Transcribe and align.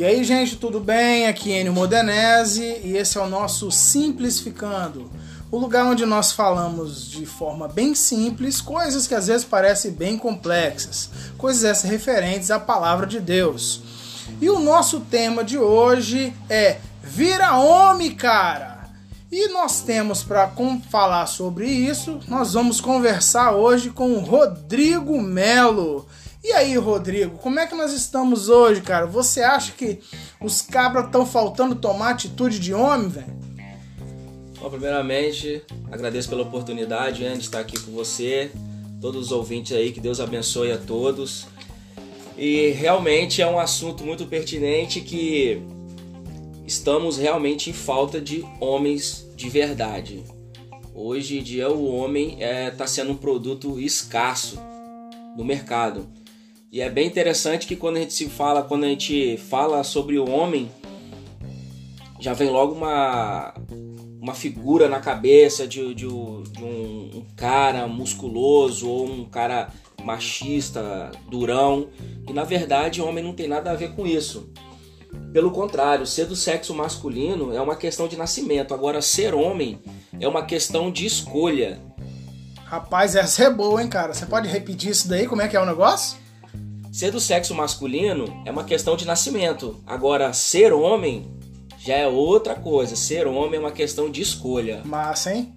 E 0.00 0.04
aí, 0.04 0.24
gente, 0.24 0.56
tudo 0.56 0.80
bem? 0.80 1.26
Aqui 1.26 1.52
é 1.52 1.60
Enio 1.60 1.74
Modenese 1.74 2.80
e 2.82 2.96
esse 2.96 3.18
é 3.18 3.20
o 3.20 3.28
nosso 3.28 3.70
Simplificando, 3.70 5.10
o 5.50 5.58
lugar 5.58 5.84
onde 5.84 6.06
nós 6.06 6.32
falamos 6.32 7.10
de 7.10 7.26
forma 7.26 7.68
bem 7.68 7.94
simples 7.94 8.62
coisas 8.62 9.06
que 9.06 9.14
às 9.14 9.26
vezes 9.26 9.44
parecem 9.44 9.90
bem 9.90 10.16
complexas, 10.16 11.10
coisas 11.36 11.64
essas 11.64 11.90
referentes 11.90 12.50
à 12.50 12.58
palavra 12.58 13.06
de 13.06 13.20
Deus. 13.20 13.82
E 14.40 14.48
o 14.48 14.58
nosso 14.58 15.00
tema 15.00 15.44
de 15.44 15.58
hoje 15.58 16.32
é 16.48 16.78
Vira 17.02 17.56
Homem, 17.56 18.14
cara! 18.14 18.69
E 19.32 19.46
nós 19.48 19.80
temos 19.80 20.24
para 20.24 20.52
falar 20.90 21.26
sobre 21.26 21.68
isso, 21.68 22.18
nós 22.26 22.54
vamos 22.54 22.80
conversar 22.80 23.54
hoje 23.54 23.90
com 23.90 24.14
o 24.14 24.18
Rodrigo 24.18 25.22
Melo. 25.22 26.08
E 26.42 26.50
aí, 26.52 26.76
Rodrigo, 26.76 27.38
como 27.38 27.60
é 27.60 27.66
que 27.66 27.76
nós 27.76 27.92
estamos 27.92 28.48
hoje, 28.48 28.80
cara? 28.80 29.06
Você 29.06 29.40
acha 29.40 29.70
que 29.70 30.00
os 30.40 30.60
cabras 30.60 31.06
estão 31.06 31.24
faltando 31.24 31.76
tomar 31.76 32.10
atitude 32.10 32.58
de 32.58 32.74
homem, 32.74 33.08
velho? 33.08 33.40
Bom, 34.60 34.68
primeiramente, 34.68 35.62
agradeço 35.92 36.28
pela 36.28 36.42
oportunidade 36.42 37.18
de 37.18 37.38
estar 37.38 37.60
aqui 37.60 37.78
com 37.78 37.92
você, 37.92 38.50
todos 39.00 39.26
os 39.26 39.32
ouvintes 39.32 39.76
aí, 39.76 39.92
que 39.92 40.00
Deus 40.00 40.18
abençoe 40.18 40.72
a 40.72 40.78
todos. 40.78 41.46
E 42.36 42.70
realmente 42.70 43.40
é 43.40 43.46
um 43.46 43.60
assunto 43.60 44.02
muito 44.02 44.26
pertinente 44.26 45.00
que 45.00 45.62
estamos 46.70 47.18
realmente 47.18 47.68
em 47.68 47.72
falta 47.72 48.20
de 48.20 48.44
homens 48.60 49.28
de 49.34 49.48
verdade. 49.48 50.22
Hoje 50.94 51.40
em 51.40 51.42
dia 51.42 51.68
o 51.68 51.92
homem 51.92 52.34
está 52.34 52.44
é, 52.44 52.70
tá 52.70 52.86
sendo 52.86 53.10
um 53.10 53.16
produto 53.16 53.80
escasso 53.80 54.56
no 55.36 55.44
mercado. 55.44 56.06
E 56.70 56.80
é 56.80 56.88
bem 56.88 57.08
interessante 57.08 57.66
que 57.66 57.74
quando 57.74 57.96
a 57.96 58.00
gente 58.00 58.12
se 58.12 58.28
fala, 58.28 58.62
quando 58.62 58.84
a 58.84 58.88
gente 58.88 59.36
fala 59.36 59.82
sobre 59.82 60.16
o 60.16 60.30
homem, 60.30 60.70
já 62.20 62.34
vem 62.34 62.48
logo 62.48 62.72
uma, 62.72 63.52
uma 64.22 64.34
figura 64.34 64.88
na 64.88 65.00
cabeça 65.00 65.66
de, 65.66 65.92
de, 65.92 66.06
de 66.06 66.06
um, 66.06 66.44
um, 66.62 67.26
cara 67.34 67.88
musculoso 67.88 68.88
ou 68.88 69.06
um 69.10 69.24
cara 69.24 69.72
machista, 70.04 71.10
durão. 71.28 71.88
E 72.28 72.32
na 72.32 72.44
verdade 72.44 73.02
o 73.02 73.08
homem 73.08 73.24
não 73.24 73.32
tem 73.32 73.48
nada 73.48 73.72
a 73.72 73.74
ver 73.74 73.92
com 73.96 74.06
isso. 74.06 74.52
Pelo 75.32 75.52
contrário, 75.52 76.06
ser 76.06 76.26
do 76.26 76.34
sexo 76.34 76.74
masculino 76.74 77.54
é 77.54 77.60
uma 77.60 77.76
questão 77.76 78.08
de 78.08 78.16
nascimento. 78.16 78.74
Agora, 78.74 79.00
ser 79.00 79.32
homem 79.32 79.78
é 80.18 80.26
uma 80.26 80.44
questão 80.44 80.90
de 80.90 81.06
escolha. 81.06 81.80
Rapaz, 82.64 83.14
essa 83.14 83.44
é 83.44 83.50
boa, 83.50 83.80
hein, 83.80 83.88
cara? 83.88 84.12
Você 84.12 84.26
pode 84.26 84.48
repetir 84.48 84.90
isso 84.90 85.08
daí? 85.08 85.26
Como 85.26 85.40
é 85.40 85.46
que 85.46 85.56
é 85.56 85.60
o 85.60 85.66
negócio? 85.66 86.18
Ser 86.92 87.12
do 87.12 87.20
sexo 87.20 87.54
masculino 87.54 88.42
é 88.44 88.50
uma 88.50 88.64
questão 88.64 88.96
de 88.96 89.06
nascimento. 89.06 89.80
Agora, 89.86 90.32
ser 90.32 90.72
homem 90.72 91.30
já 91.78 91.94
é 91.94 92.08
outra 92.08 92.56
coisa. 92.56 92.96
Ser 92.96 93.28
homem 93.28 93.56
é 93.56 93.60
uma 93.60 93.70
questão 93.70 94.10
de 94.10 94.20
escolha. 94.20 94.82
Massa, 94.84 95.32
hein? 95.32 95.54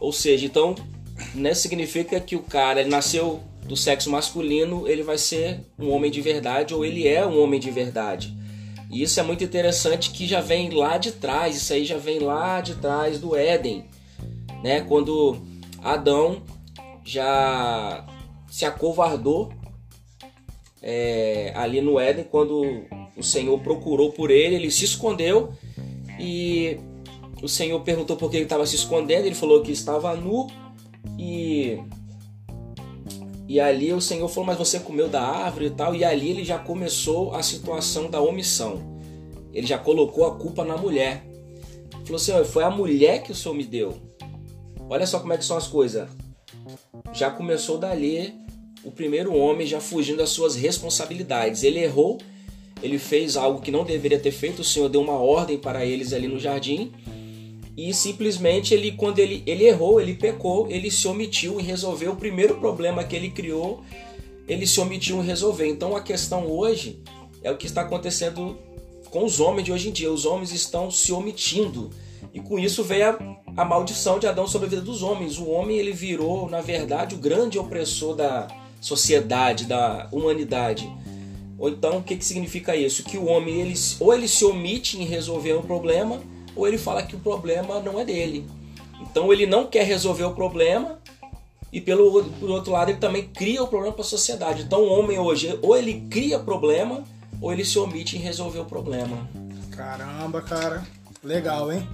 Ou 0.00 0.12
seja, 0.12 0.44
então, 0.44 0.74
não 1.34 1.54
significa 1.54 2.18
que 2.18 2.34
o 2.34 2.42
cara 2.42 2.80
ele 2.80 2.90
nasceu 2.90 3.40
do 3.64 3.76
sexo 3.76 4.10
masculino, 4.10 4.86
ele 4.88 5.02
vai 5.02 5.18
ser 5.18 5.60
um 5.78 5.90
homem 5.90 6.10
de 6.10 6.20
verdade 6.20 6.74
ou 6.74 6.84
ele 6.84 7.06
é 7.06 7.26
um 7.26 7.40
homem 7.40 7.58
de 7.58 7.70
verdade. 7.70 8.36
E 8.90 9.02
isso 9.02 9.18
é 9.18 9.22
muito 9.22 9.42
interessante 9.42 10.10
que 10.10 10.26
já 10.26 10.40
vem 10.40 10.70
lá 10.70 10.96
de 10.98 11.12
trás, 11.12 11.56
isso 11.56 11.72
aí 11.72 11.84
já 11.84 11.98
vem 11.98 12.20
lá 12.20 12.60
de 12.60 12.76
trás 12.76 13.18
do 13.18 13.34
Éden, 13.34 13.84
né? 14.62 14.80
Quando 14.82 15.36
Adão 15.82 16.42
já 17.04 18.06
se 18.48 18.64
acovardou 18.64 19.52
é, 20.80 21.52
ali 21.56 21.80
no 21.80 21.98
Éden, 21.98 22.24
quando 22.24 22.84
o 23.16 23.22
Senhor 23.22 23.58
procurou 23.60 24.12
por 24.12 24.30
ele, 24.30 24.54
ele 24.54 24.70
se 24.70 24.84
escondeu 24.84 25.52
e 26.18 26.78
o 27.42 27.48
Senhor 27.48 27.80
perguntou 27.80 28.16
por 28.16 28.30
que 28.30 28.36
ele 28.36 28.44
estava 28.44 28.64
se 28.66 28.76
escondendo, 28.76 29.26
ele 29.26 29.34
falou 29.34 29.62
que 29.62 29.72
estava 29.72 30.14
nu 30.14 30.46
e 31.18 31.78
e 33.48 33.60
ali 33.60 33.92
o 33.92 34.00
Senhor 34.00 34.28
falou: 34.28 34.46
Mas 34.46 34.58
você 34.58 34.80
comeu 34.80 35.08
da 35.08 35.22
árvore 35.22 35.66
e 35.66 35.70
tal. 35.70 35.94
E 35.94 36.04
ali 36.04 36.30
ele 36.30 36.44
já 36.44 36.58
começou 36.58 37.34
a 37.34 37.42
situação 37.42 38.10
da 38.10 38.20
omissão. 38.20 38.96
Ele 39.52 39.66
já 39.66 39.78
colocou 39.78 40.26
a 40.26 40.36
culpa 40.36 40.64
na 40.64 40.76
mulher. 40.76 41.24
Falou 42.04 42.16
assim: 42.16 42.32
Foi 42.44 42.64
a 42.64 42.70
mulher 42.70 43.22
que 43.22 43.32
o 43.32 43.34
Senhor 43.34 43.54
me 43.54 43.64
deu. 43.64 43.96
Olha 44.88 45.06
só 45.06 45.18
como 45.18 45.32
é 45.32 45.38
que 45.38 45.44
são 45.44 45.56
as 45.56 45.66
coisas. 45.66 46.08
Já 47.12 47.30
começou 47.30 47.78
dali 47.78 48.34
o 48.84 48.90
primeiro 48.90 49.34
homem 49.34 49.66
já 49.66 49.80
fugindo 49.80 50.18
das 50.18 50.30
suas 50.30 50.54
responsabilidades. 50.54 51.62
Ele 51.62 51.80
errou, 51.80 52.18
ele 52.82 52.98
fez 52.98 53.36
algo 53.36 53.60
que 53.60 53.70
não 53.70 53.84
deveria 53.84 54.18
ter 54.18 54.30
feito, 54.30 54.60
o 54.60 54.64
Senhor 54.64 54.88
deu 54.88 55.00
uma 55.00 55.18
ordem 55.18 55.58
para 55.58 55.84
eles 55.84 56.12
ali 56.12 56.28
no 56.28 56.38
jardim. 56.38 56.92
E 57.76 57.92
simplesmente 57.92 58.72
ele, 58.72 58.92
quando 58.92 59.18
ele, 59.18 59.42
ele 59.46 59.64
errou, 59.64 60.00
ele 60.00 60.14
pecou, 60.14 60.66
ele 60.70 60.90
se 60.90 61.06
omitiu 61.06 61.60
em 61.60 61.62
resolver 61.62 62.08
o 62.08 62.16
primeiro 62.16 62.56
problema 62.56 63.04
que 63.04 63.14
ele 63.14 63.30
criou, 63.30 63.82
ele 64.48 64.66
se 64.66 64.80
omitiu 64.80 65.22
em 65.22 65.26
resolver. 65.26 65.68
Então 65.68 65.94
a 65.94 66.00
questão 66.00 66.46
hoje 66.46 67.00
é 67.42 67.50
o 67.50 67.56
que 67.56 67.66
está 67.66 67.82
acontecendo 67.82 68.56
com 69.10 69.24
os 69.24 69.40
homens 69.40 69.64
de 69.64 69.72
hoje 69.72 69.88
em 69.88 69.92
dia. 69.92 70.10
Os 70.10 70.24
homens 70.24 70.52
estão 70.52 70.90
se 70.90 71.12
omitindo. 71.12 71.90
E 72.32 72.40
com 72.40 72.58
isso 72.58 72.82
veio 72.82 73.10
a, 73.10 73.62
a 73.62 73.64
maldição 73.64 74.18
de 74.18 74.26
Adão 74.26 74.46
sobre 74.46 74.66
a 74.66 74.70
vida 74.70 74.82
dos 74.82 75.02
homens. 75.02 75.38
O 75.38 75.48
homem 75.48 75.76
ele 75.76 75.92
virou, 75.92 76.48
na 76.48 76.60
verdade, 76.60 77.14
o 77.14 77.18
grande 77.18 77.58
opressor 77.58 78.14
da, 78.14 78.48
sociedade, 78.80 79.64
da 79.64 80.08
humanidade. 80.12 80.90
Ou 81.58 81.68
então, 81.68 81.98
o 81.98 82.02
que, 82.02 82.16
que 82.16 82.24
significa 82.24 82.76
isso? 82.76 83.02
Que 83.02 83.16
o 83.16 83.26
homem, 83.26 83.60
ele, 83.60 83.74
ou 83.98 84.14
ele 84.14 84.28
se 84.28 84.44
omite 84.44 85.00
em 85.00 85.04
resolver 85.04 85.54
um 85.54 85.62
problema, 85.62 86.20
ou 86.56 86.66
ele 86.66 86.78
fala 86.78 87.02
que 87.02 87.14
o 87.14 87.20
problema 87.20 87.78
não 87.80 88.00
é 88.00 88.04
dele. 88.04 88.48
Então, 89.00 89.32
ele 89.32 89.46
não 89.46 89.66
quer 89.66 89.84
resolver 89.84 90.24
o 90.24 90.34
problema, 90.34 90.98
e 91.72 91.80
pelo 91.80 92.24
por 92.24 92.50
outro 92.50 92.72
lado, 92.72 92.90
ele 92.90 92.98
também 92.98 93.28
cria 93.28 93.62
o 93.62 93.68
problema 93.68 93.92
para 93.92 94.02
a 94.02 94.08
sociedade. 94.08 94.62
Então, 94.62 94.80
o 94.80 94.88
homem 94.88 95.18
hoje, 95.18 95.58
ou 95.62 95.76
ele 95.76 96.06
cria 96.10 96.38
problema, 96.38 97.04
ou 97.40 97.52
ele 97.52 97.64
se 97.64 97.78
omite 97.78 98.16
em 98.16 98.20
resolver 98.20 98.60
o 98.60 98.64
problema. 98.64 99.28
Caramba, 99.70 100.40
cara. 100.40 100.86
Legal, 101.22 101.70
hein? 101.70 101.86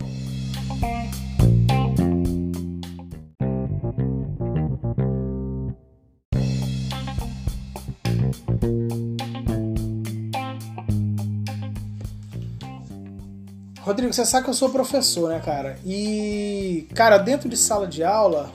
Rodrigo, 13.92 14.12
você 14.12 14.24
sabe 14.24 14.44
que 14.44 14.50
eu 14.50 14.54
sou 14.54 14.70
professor, 14.70 15.28
né, 15.28 15.38
cara? 15.44 15.78
E, 15.84 16.88
cara, 16.94 17.18
dentro 17.18 17.46
de 17.46 17.58
sala 17.58 17.86
de 17.86 18.02
aula, 18.02 18.50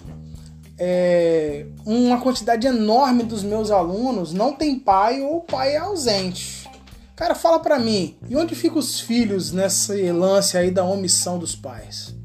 é, 0.79 1.67
uma 1.85 2.19
quantidade 2.19 2.65
enorme 2.65 3.21
dos 3.21 3.43
meus 3.43 3.69
alunos 3.69 4.33
não 4.33 4.53
tem 4.53 4.79
pai 4.79 5.21
ou 5.21 5.37
o 5.37 5.41
pai 5.41 5.75
é 5.75 5.77
ausente. 5.77 6.67
Cara, 7.15 7.35
fala 7.35 7.59
pra 7.59 7.77
mim, 7.77 8.17
e 8.27 8.35
onde 8.35 8.55
ficam 8.55 8.79
os 8.79 8.99
filhos 8.99 9.51
nessa 9.51 9.93
lance 10.11 10.57
aí 10.57 10.71
da 10.71 10.83
omissão 10.83 11.37
dos 11.37 11.55
pais? 11.55 12.15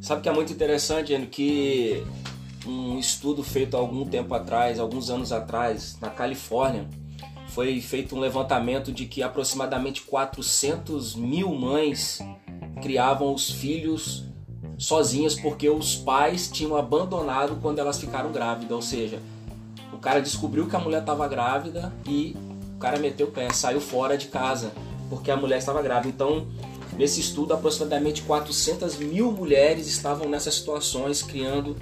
Sabe 0.00 0.22
que 0.22 0.28
é 0.28 0.32
muito 0.32 0.52
interessante, 0.52 1.12
Eno, 1.12 1.26
que 1.26 2.04
um 2.64 3.00
estudo 3.00 3.42
feito 3.42 3.76
algum 3.76 4.06
tempo 4.06 4.32
atrás, 4.32 4.78
alguns 4.78 5.10
anos 5.10 5.32
atrás, 5.32 5.96
na 6.00 6.08
Califórnia, 6.08 6.88
foi 7.54 7.80
feito 7.80 8.16
um 8.16 8.20
levantamento 8.20 8.90
de 8.90 9.04
que 9.04 9.22
aproximadamente 9.22 10.02
400 10.02 11.14
mil 11.14 11.54
mães 11.54 12.18
criavam 12.80 13.34
os 13.34 13.50
filhos 13.50 14.24
sozinhas 14.78 15.34
porque 15.34 15.68
os 15.68 15.94
pais 15.94 16.48
tinham 16.50 16.76
abandonado 16.76 17.58
quando 17.60 17.78
elas 17.78 18.00
ficaram 18.00 18.32
grávidas. 18.32 18.72
Ou 18.72 18.82
seja, 18.82 19.20
o 19.92 19.98
cara 19.98 20.20
descobriu 20.20 20.66
que 20.66 20.74
a 20.74 20.78
mulher 20.78 21.00
estava 21.00 21.28
grávida 21.28 21.92
e 22.06 22.34
o 22.74 22.78
cara 22.78 22.98
meteu 22.98 23.26
o 23.26 23.30
pé, 23.30 23.52
saiu 23.52 23.80
fora 23.80 24.16
de 24.16 24.28
casa 24.28 24.72
porque 25.10 25.30
a 25.30 25.36
mulher 25.36 25.58
estava 25.58 25.82
grávida. 25.82 26.08
Então, 26.08 26.46
nesse 26.96 27.20
estudo, 27.20 27.52
aproximadamente 27.52 28.22
400 28.22 28.96
mil 28.96 29.30
mulheres 29.30 29.86
estavam 29.86 30.26
nessas 30.26 30.54
situações 30.54 31.22
criando 31.22 31.76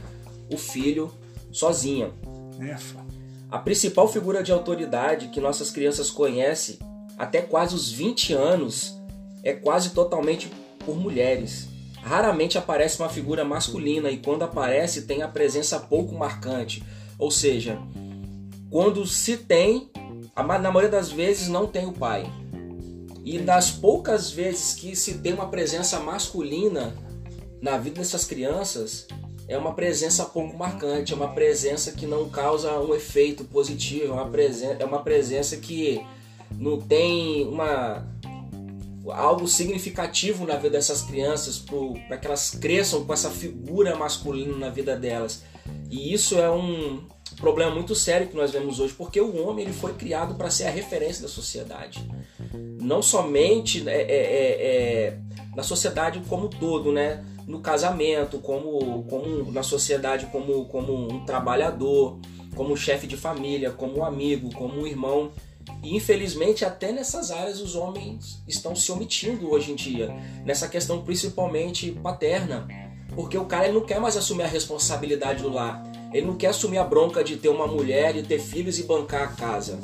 o 0.52 0.58
filho 0.58 1.12
sozinha. 1.52 2.10
É, 2.58 2.76
a 3.50 3.58
principal 3.58 4.06
figura 4.06 4.42
de 4.42 4.52
autoridade 4.52 5.28
que 5.28 5.40
nossas 5.40 5.70
crianças 5.70 6.08
conhecem 6.10 6.78
até 7.18 7.42
quase 7.42 7.74
os 7.74 7.90
20 7.90 8.32
anos 8.32 8.96
é 9.42 9.52
quase 9.52 9.90
totalmente 9.90 10.50
por 10.84 10.96
mulheres. 10.96 11.68
Raramente 12.00 12.56
aparece 12.56 13.00
uma 13.00 13.08
figura 13.08 13.44
masculina 13.44 14.10
e 14.10 14.18
quando 14.18 14.42
aparece 14.42 15.02
tem 15.02 15.22
a 15.22 15.28
presença 15.28 15.80
pouco 15.80 16.14
marcante. 16.14 16.82
Ou 17.18 17.30
seja, 17.30 17.78
quando 18.70 19.04
se 19.06 19.36
tem, 19.36 19.90
na 20.34 20.70
maioria 20.70 20.88
das 20.88 21.10
vezes 21.10 21.48
não 21.48 21.66
tem 21.66 21.86
o 21.86 21.92
pai. 21.92 22.24
E 23.24 23.38
das 23.38 23.70
poucas 23.70 24.30
vezes 24.30 24.74
que 24.74 24.94
se 24.96 25.18
tem 25.18 25.34
uma 25.34 25.48
presença 25.48 25.98
masculina 26.00 26.94
na 27.60 27.76
vida 27.76 27.96
dessas 27.96 28.24
crianças, 28.24 29.06
é 29.50 29.58
uma 29.58 29.74
presença 29.74 30.24
pouco 30.26 30.56
marcante, 30.56 31.12
é 31.12 31.16
uma 31.16 31.34
presença 31.34 31.90
que 31.90 32.06
não 32.06 32.28
causa 32.30 32.78
um 32.78 32.94
efeito 32.94 33.44
positivo, 33.44 34.12
é 34.12 34.12
uma, 34.12 34.28
presen 34.28 34.76
é 34.78 34.84
uma 34.84 35.02
presença 35.02 35.56
que 35.56 36.00
não 36.52 36.80
tem 36.80 37.48
uma 37.48 38.06
algo 39.08 39.48
significativo 39.48 40.46
na 40.46 40.54
vida 40.54 40.70
dessas 40.70 41.02
crianças 41.02 41.58
para 42.06 42.16
que 42.16 42.28
elas 42.28 42.50
cresçam 42.50 43.04
com 43.04 43.12
essa 43.12 43.28
figura 43.28 43.96
masculina 43.96 44.56
na 44.56 44.68
vida 44.68 44.94
delas. 44.94 45.42
E 45.90 46.12
isso 46.12 46.38
é 46.38 46.48
um 46.48 47.08
problema 47.36 47.74
muito 47.74 47.92
sério 47.92 48.28
que 48.28 48.36
nós 48.36 48.52
vemos 48.52 48.78
hoje, 48.78 48.94
porque 48.94 49.20
o 49.20 49.44
homem 49.44 49.64
ele 49.64 49.74
foi 49.74 49.94
criado 49.94 50.36
para 50.36 50.48
ser 50.48 50.68
a 50.68 50.70
referência 50.70 51.22
da 51.22 51.28
sociedade. 51.28 52.08
Não 52.80 53.02
somente 53.02 53.88
é, 53.88 54.00
é, 54.00 54.06
é, 54.06 54.66
é 55.08 55.18
na 55.56 55.64
sociedade 55.64 56.22
como 56.28 56.46
um 56.46 56.50
todo, 56.50 56.92
né? 56.92 57.24
No 57.50 57.60
casamento, 57.60 58.38
como, 58.38 59.02
como 59.04 59.50
na 59.50 59.64
sociedade, 59.64 60.26
como, 60.26 60.66
como 60.66 61.12
um 61.12 61.24
trabalhador, 61.24 62.16
como 62.54 62.76
chefe 62.76 63.08
de 63.08 63.16
família, 63.16 63.72
como 63.72 64.04
amigo, 64.04 64.54
como 64.54 64.86
irmão. 64.86 65.32
E 65.82 65.96
infelizmente, 65.96 66.64
até 66.64 66.92
nessas 66.92 67.32
áreas, 67.32 67.60
os 67.60 67.74
homens 67.74 68.40
estão 68.46 68.76
se 68.76 68.92
omitindo 68.92 69.50
hoje 69.50 69.72
em 69.72 69.74
dia, 69.74 70.14
nessa 70.44 70.68
questão 70.68 71.02
principalmente 71.02 71.90
paterna, 71.90 72.68
porque 73.16 73.36
o 73.36 73.44
cara 73.44 73.64
ele 73.64 73.74
não 73.74 73.84
quer 73.84 73.98
mais 73.98 74.16
assumir 74.16 74.44
a 74.44 74.48
responsabilidade 74.48 75.42
do 75.42 75.52
lar, 75.52 75.82
ele 76.12 76.26
não 76.26 76.36
quer 76.36 76.48
assumir 76.48 76.78
a 76.78 76.84
bronca 76.84 77.24
de 77.24 77.36
ter 77.36 77.48
uma 77.48 77.66
mulher, 77.66 78.12
de 78.12 78.22
ter 78.22 78.38
filhos 78.38 78.78
e 78.78 78.84
bancar 78.84 79.22
a 79.22 79.32
casa. 79.32 79.80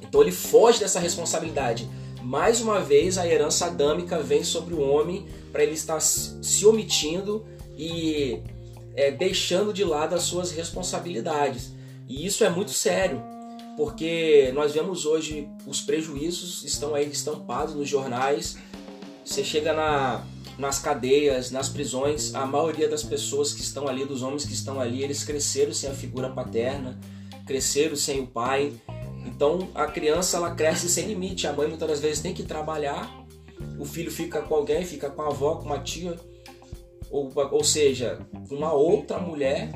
Então 0.00 0.22
ele 0.22 0.32
foge 0.32 0.78
dessa 0.78 1.00
responsabilidade. 1.00 1.88
Mais 2.26 2.60
uma 2.60 2.80
vez, 2.80 3.18
a 3.18 3.24
herança 3.24 3.66
adâmica 3.66 4.18
vem 4.18 4.42
sobre 4.42 4.74
o 4.74 4.80
homem 4.80 5.28
para 5.52 5.62
ele 5.62 5.74
estar 5.74 6.00
se 6.00 6.66
omitindo 6.66 7.46
e 7.78 8.42
é, 8.96 9.12
deixando 9.12 9.72
de 9.72 9.84
lado 9.84 10.12
as 10.16 10.24
suas 10.24 10.50
responsabilidades. 10.50 11.72
E 12.08 12.26
isso 12.26 12.42
é 12.42 12.50
muito 12.50 12.72
sério, 12.72 13.22
porque 13.76 14.50
nós 14.56 14.74
vemos 14.74 15.06
hoje 15.06 15.48
os 15.68 15.80
prejuízos 15.80 16.64
estão 16.64 16.96
aí 16.96 17.08
estampados 17.08 17.76
nos 17.76 17.88
jornais. 17.88 18.58
Você 19.24 19.44
chega 19.44 19.72
na, 19.72 20.26
nas 20.58 20.80
cadeias, 20.80 21.52
nas 21.52 21.68
prisões, 21.68 22.34
a 22.34 22.44
maioria 22.44 22.88
das 22.88 23.04
pessoas 23.04 23.52
que 23.52 23.60
estão 23.60 23.86
ali, 23.86 24.04
dos 24.04 24.22
homens 24.22 24.44
que 24.44 24.52
estão 24.52 24.80
ali, 24.80 25.00
eles 25.00 25.22
cresceram 25.22 25.72
sem 25.72 25.88
a 25.88 25.94
figura 25.94 26.28
paterna, 26.28 26.98
cresceram 27.46 27.94
sem 27.94 28.18
o 28.18 28.26
pai. 28.26 28.72
Então 29.26 29.68
a 29.74 29.86
criança 29.86 30.36
ela 30.36 30.54
cresce 30.54 30.88
sem 30.88 31.06
limite. 31.06 31.46
A 31.46 31.52
mãe 31.52 31.68
muitas 31.68 31.88
das 31.88 32.00
vezes 32.00 32.20
tem 32.20 32.32
que 32.32 32.44
trabalhar 32.44 33.26
o 33.78 33.84
filho 33.84 34.10
fica 34.10 34.40
com 34.42 34.54
alguém, 34.54 34.84
fica 34.84 35.10
com 35.10 35.22
a 35.22 35.28
avó, 35.28 35.56
com 35.56 35.66
uma 35.66 35.78
tia, 35.78 36.16
ou, 37.10 37.32
ou 37.34 37.64
seja, 37.64 38.18
uma 38.50 38.72
outra 38.72 39.18
mulher 39.18 39.70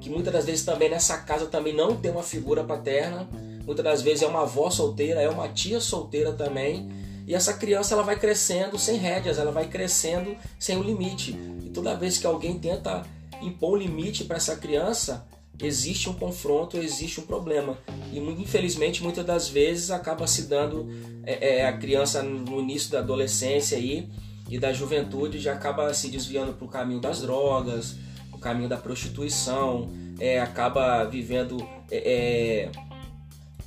que 0.00 0.08
muitas 0.08 0.32
das 0.32 0.46
vezes 0.46 0.64
também 0.64 0.88
nessa 0.88 1.18
casa 1.18 1.46
também 1.46 1.74
não 1.74 1.96
tem 1.96 2.10
uma 2.10 2.22
figura 2.22 2.62
paterna, 2.62 3.28
muitas 3.64 3.84
das 3.84 4.02
vezes 4.02 4.22
é 4.22 4.26
uma 4.26 4.42
avó 4.42 4.70
solteira, 4.70 5.20
é 5.20 5.28
uma 5.28 5.48
tia 5.48 5.80
solteira 5.80 6.32
também, 6.32 6.88
e 7.26 7.34
essa 7.34 7.52
criança 7.52 7.94
ela 7.94 8.02
vai 8.02 8.18
crescendo 8.18 8.78
sem 8.78 8.96
rédeas, 8.96 9.38
ela 9.38 9.50
vai 9.50 9.66
crescendo 9.66 10.36
sem 10.58 10.76
o 10.76 10.80
um 10.80 10.82
limite. 10.82 11.32
E 11.62 11.68
toda 11.68 11.96
vez 11.96 12.16
que 12.16 12.26
alguém 12.26 12.58
tenta 12.58 13.04
impor 13.42 13.74
um 13.74 13.76
limite 13.76 14.24
para 14.24 14.36
essa 14.36 14.56
criança, 14.56 15.26
existe 15.60 16.08
um 16.08 16.14
confronto, 16.14 16.76
existe 16.76 17.20
um 17.20 17.24
problema. 17.24 17.78
E 18.12 18.18
infelizmente 18.18 19.02
muitas 19.02 19.24
das 19.24 19.48
vezes 19.48 19.90
acaba 19.90 20.26
se 20.26 20.42
dando 20.46 20.88
é, 21.24 21.58
é, 21.58 21.66
a 21.66 21.76
criança 21.76 22.22
no 22.22 22.60
início 22.60 22.90
da 22.90 23.00
adolescência 23.00 23.76
aí, 23.76 24.08
e 24.48 24.58
da 24.58 24.72
juventude 24.72 25.38
já 25.38 25.52
acaba 25.52 25.92
se 25.92 26.08
desviando 26.08 26.54
para 26.54 26.64
o 26.64 26.68
caminho 26.68 27.00
das 27.00 27.20
drogas, 27.20 27.96
o 28.32 28.38
caminho 28.38 28.68
da 28.68 28.76
prostituição, 28.76 29.90
é, 30.18 30.40
acaba 30.40 31.04
vivendo 31.04 31.58
é, 31.90 32.66
é, 32.66 32.72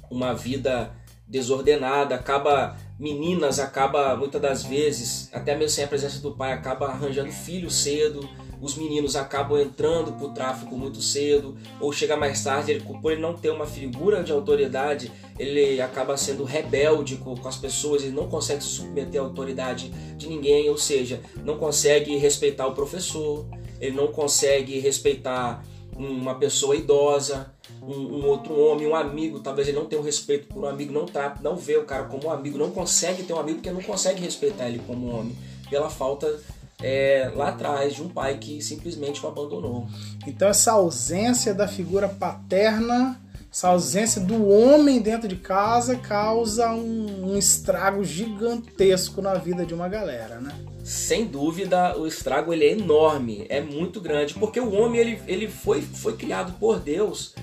uma 0.10 0.34
vida 0.34 0.92
desordenada, 1.28 2.16
acaba 2.16 2.76
meninas 3.00 3.60
acaba 3.60 4.16
muitas 4.16 4.42
das 4.42 4.64
vezes 4.64 5.30
até 5.34 5.56
mesmo 5.56 5.70
sem 5.70 5.84
a 5.84 5.88
presença 5.88 6.20
do 6.20 6.34
pai 6.34 6.52
acaba 6.52 6.88
arranjando 6.88 7.32
filho 7.32 7.72
cedo 7.72 8.28
os 8.62 8.76
meninos 8.76 9.16
acabam 9.16 9.60
entrando 9.60 10.12
para 10.14 10.26
o 10.28 10.30
tráfico 10.30 10.78
muito 10.78 11.02
cedo, 11.02 11.58
ou 11.80 11.92
chega 11.92 12.16
mais 12.16 12.44
tarde, 12.44 12.72
ele, 12.72 12.84
por 13.02 13.12
ele 13.12 13.20
não 13.20 13.34
ter 13.34 13.50
uma 13.50 13.66
figura 13.66 14.24
de 14.24 14.32
autoridade, 14.32 15.12
ele 15.40 15.82
acaba 15.82 16.16
sendo 16.16 16.44
rebelde 16.44 17.18
com, 17.18 17.36
as 17.48 17.58
pessoas, 17.58 18.04
ele 18.04 18.16
não 18.16 18.28
consegue 18.28 18.64
se 18.64 18.70
submeter 18.70 19.20
à 19.20 19.24
autoridade 19.24 19.90
de 20.16 20.28
ninguém, 20.28 20.70
ou 20.70 20.78
seja, 20.78 21.22
não 21.44 21.58
consegue 21.58 22.16
respeitar 22.18 22.68
o 22.68 22.74
professor, 22.74 23.46
ele 23.80 23.96
não 23.96 24.08
consegue 24.08 24.80
respeitar 24.80 25.66
uma 25.96 26.36
pessoa 26.36 26.76
idosa, 26.76 27.52
um, 27.82 27.92
um, 27.92 28.28
outro 28.28 28.58
homem, 28.60 28.88
um 28.88 28.96
amigo, 28.96 29.40
talvez 29.40 29.68
ele 29.68 29.78
não 29.78 29.86
tenha 29.86 30.00
o 30.00 30.04
um 30.04 30.06
respeito 30.06 30.48
por 30.48 30.64
um 30.64 30.68
amigo, 30.68 30.94
não 30.94 31.06
tá, 31.06 31.36
não 31.42 31.56
vê 31.56 31.78
o 31.78 31.84
cara 31.84 32.04
como 32.04 32.28
um 32.28 32.32
amigo, 32.32 32.58
não 32.58 32.70
consegue 32.70 33.24
ter 33.24 33.34
um 33.34 33.40
amigo 33.40 33.58
porque 33.58 33.72
não 33.72 33.82
consegue 33.82 34.22
respeitar 34.22 34.68
ele 34.68 34.82
como 34.86 35.08
um 35.08 35.20
homem, 35.20 35.36
pela 35.70 35.90
falta 35.90 36.40
é, 36.82 37.32
lá 37.36 37.50
atrás 37.50 37.94
de 37.94 38.02
um 38.02 38.10
pai 38.10 38.38
que 38.38 38.62
simplesmente 38.62 39.24
o 39.24 39.28
abandonou. 39.28 39.88
Então 40.26 40.48
essa 40.48 40.72
ausência 40.72 41.54
da 41.54 41.68
figura 41.68 42.08
paterna, 42.08 43.20
essa 43.52 43.68
ausência 43.68 44.22
do 44.22 44.48
homem 44.48 45.02
dentro 45.02 45.28
de 45.28 45.36
casa 45.36 45.98
causa 45.98 46.72
um, 46.72 47.32
um 47.32 47.38
estrago 47.38 48.04
gigantesco 48.04 49.22
na 49.22 49.34
vida 49.34 49.66
de 49.66 49.74
uma 49.74 49.90
galera, 49.90 50.40
né? 50.40 50.54
Sem 50.84 51.26
dúvida, 51.26 51.98
o 51.98 52.08
estrago 52.08 52.54
ele 52.54 52.66
é 52.66 52.72
enorme, 52.72 53.46
é 53.50 53.62
muito 53.62 54.00
grande, 54.00 54.34
porque 54.36 54.60
o 54.60 54.72
homem 54.74 55.00
ele, 55.00 55.22
ele 55.28 55.48
foi, 55.48 55.82
foi 55.82 56.16
criado 56.16 56.54
por 56.60 56.80
Deus 56.80 57.36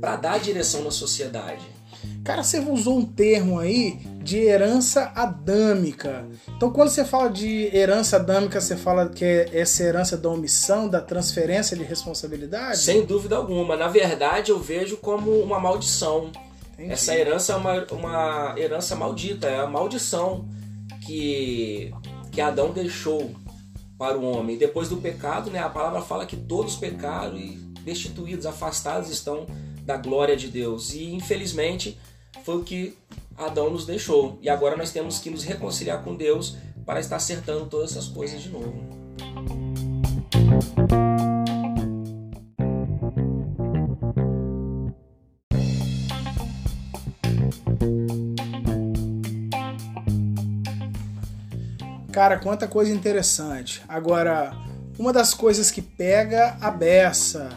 para 0.00 0.16
dar 0.16 0.38
direção 0.38 0.84
na 0.84 0.90
sociedade. 0.90 1.64
Cara, 2.22 2.42
você 2.42 2.58
usou 2.60 2.98
um 2.98 3.04
termo 3.04 3.58
aí 3.58 3.98
de 4.24 4.38
herança 4.38 5.12
adâmica. 5.14 6.26
Então, 6.56 6.70
quando 6.70 6.88
você 6.88 7.04
fala 7.04 7.28
de 7.28 7.68
herança 7.76 8.16
adâmica, 8.16 8.58
você 8.58 8.74
fala 8.74 9.10
que 9.10 9.22
é 9.22 9.50
essa 9.52 9.82
herança 9.82 10.16
da 10.16 10.30
omissão, 10.30 10.88
da 10.88 11.00
transferência 11.00 11.76
de 11.76 11.84
responsabilidade? 11.84 12.78
Sem 12.78 13.04
dúvida 13.04 13.36
alguma. 13.36 13.76
Na 13.76 13.86
verdade, 13.86 14.50
eu 14.50 14.58
vejo 14.58 14.96
como 14.96 15.30
uma 15.40 15.60
maldição. 15.60 16.32
Entendi. 16.72 16.90
Essa 16.90 17.14
herança 17.14 17.52
é 17.52 17.56
uma, 17.56 17.86
uma 17.92 18.54
herança 18.56 18.96
maldita, 18.96 19.46
é 19.46 19.60
a 19.60 19.66
maldição 19.66 20.48
que, 21.04 21.92
que 22.32 22.40
Adão 22.40 22.72
deixou 22.72 23.30
para 23.98 24.16
o 24.16 24.24
homem. 24.24 24.56
Depois 24.56 24.88
do 24.88 24.96
pecado, 24.96 25.50
né, 25.50 25.58
a 25.58 25.68
palavra 25.68 26.00
fala 26.00 26.24
que 26.24 26.36
todos 26.36 26.76
pecaram 26.76 27.36
e 27.36 27.56
destituídos, 27.84 28.46
afastados 28.46 29.10
estão 29.10 29.46
da 29.82 29.98
glória 29.98 30.34
de 30.34 30.48
Deus. 30.48 30.94
E 30.94 31.12
infelizmente 31.12 31.98
foi 32.42 32.56
o 32.56 32.64
que 32.64 32.96
Adão 33.36 33.70
nos 33.70 33.86
deixou. 33.86 34.38
E 34.40 34.48
agora 34.48 34.76
nós 34.76 34.92
temos 34.92 35.18
que 35.18 35.30
nos 35.30 35.44
reconciliar 35.44 36.02
com 36.02 36.14
Deus 36.14 36.56
para 36.84 37.00
estar 37.00 37.16
acertando 37.16 37.66
todas 37.66 37.92
essas 37.92 38.08
coisas 38.08 38.42
de 38.42 38.48
novo. 38.50 38.94
Cara, 52.12 52.38
quanta 52.38 52.68
coisa 52.68 52.92
interessante. 52.92 53.82
Agora, 53.88 54.56
uma 54.96 55.12
das 55.12 55.34
coisas 55.34 55.72
que 55.72 55.82
pega 55.82 56.56
a 56.60 56.70
beça 56.70 57.48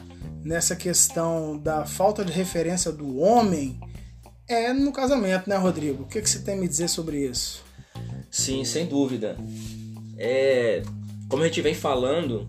nessa 0.43 0.75
questão 0.75 1.57
da 1.59 1.85
falta 1.85 2.25
de 2.25 2.31
referência 2.31 2.91
do 2.91 3.19
homem 3.19 3.79
é 4.47 4.73
no 4.73 4.91
casamento, 4.91 5.49
né, 5.49 5.57
Rodrigo? 5.57 6.03
O 6.03 6.07
que, 6.07 6.21
que 6.21 6.29
você 6.29 6.39
tem 6.39 6.55
a 6.55 6.57
me 6.57 6.67
dizer 6.67 6.87
sobre 6.87 7.25
isso? 7.25 7.63
Sim, 8.31 8.63
sem 8.63 8.85
dúvida. 8.85 9.37
É, 10.17 10.81
como 11.29 11.43
a 11.43 11.47
gente 11.47 11.61
vem 11.61 11.73
falando, 11.73 12.47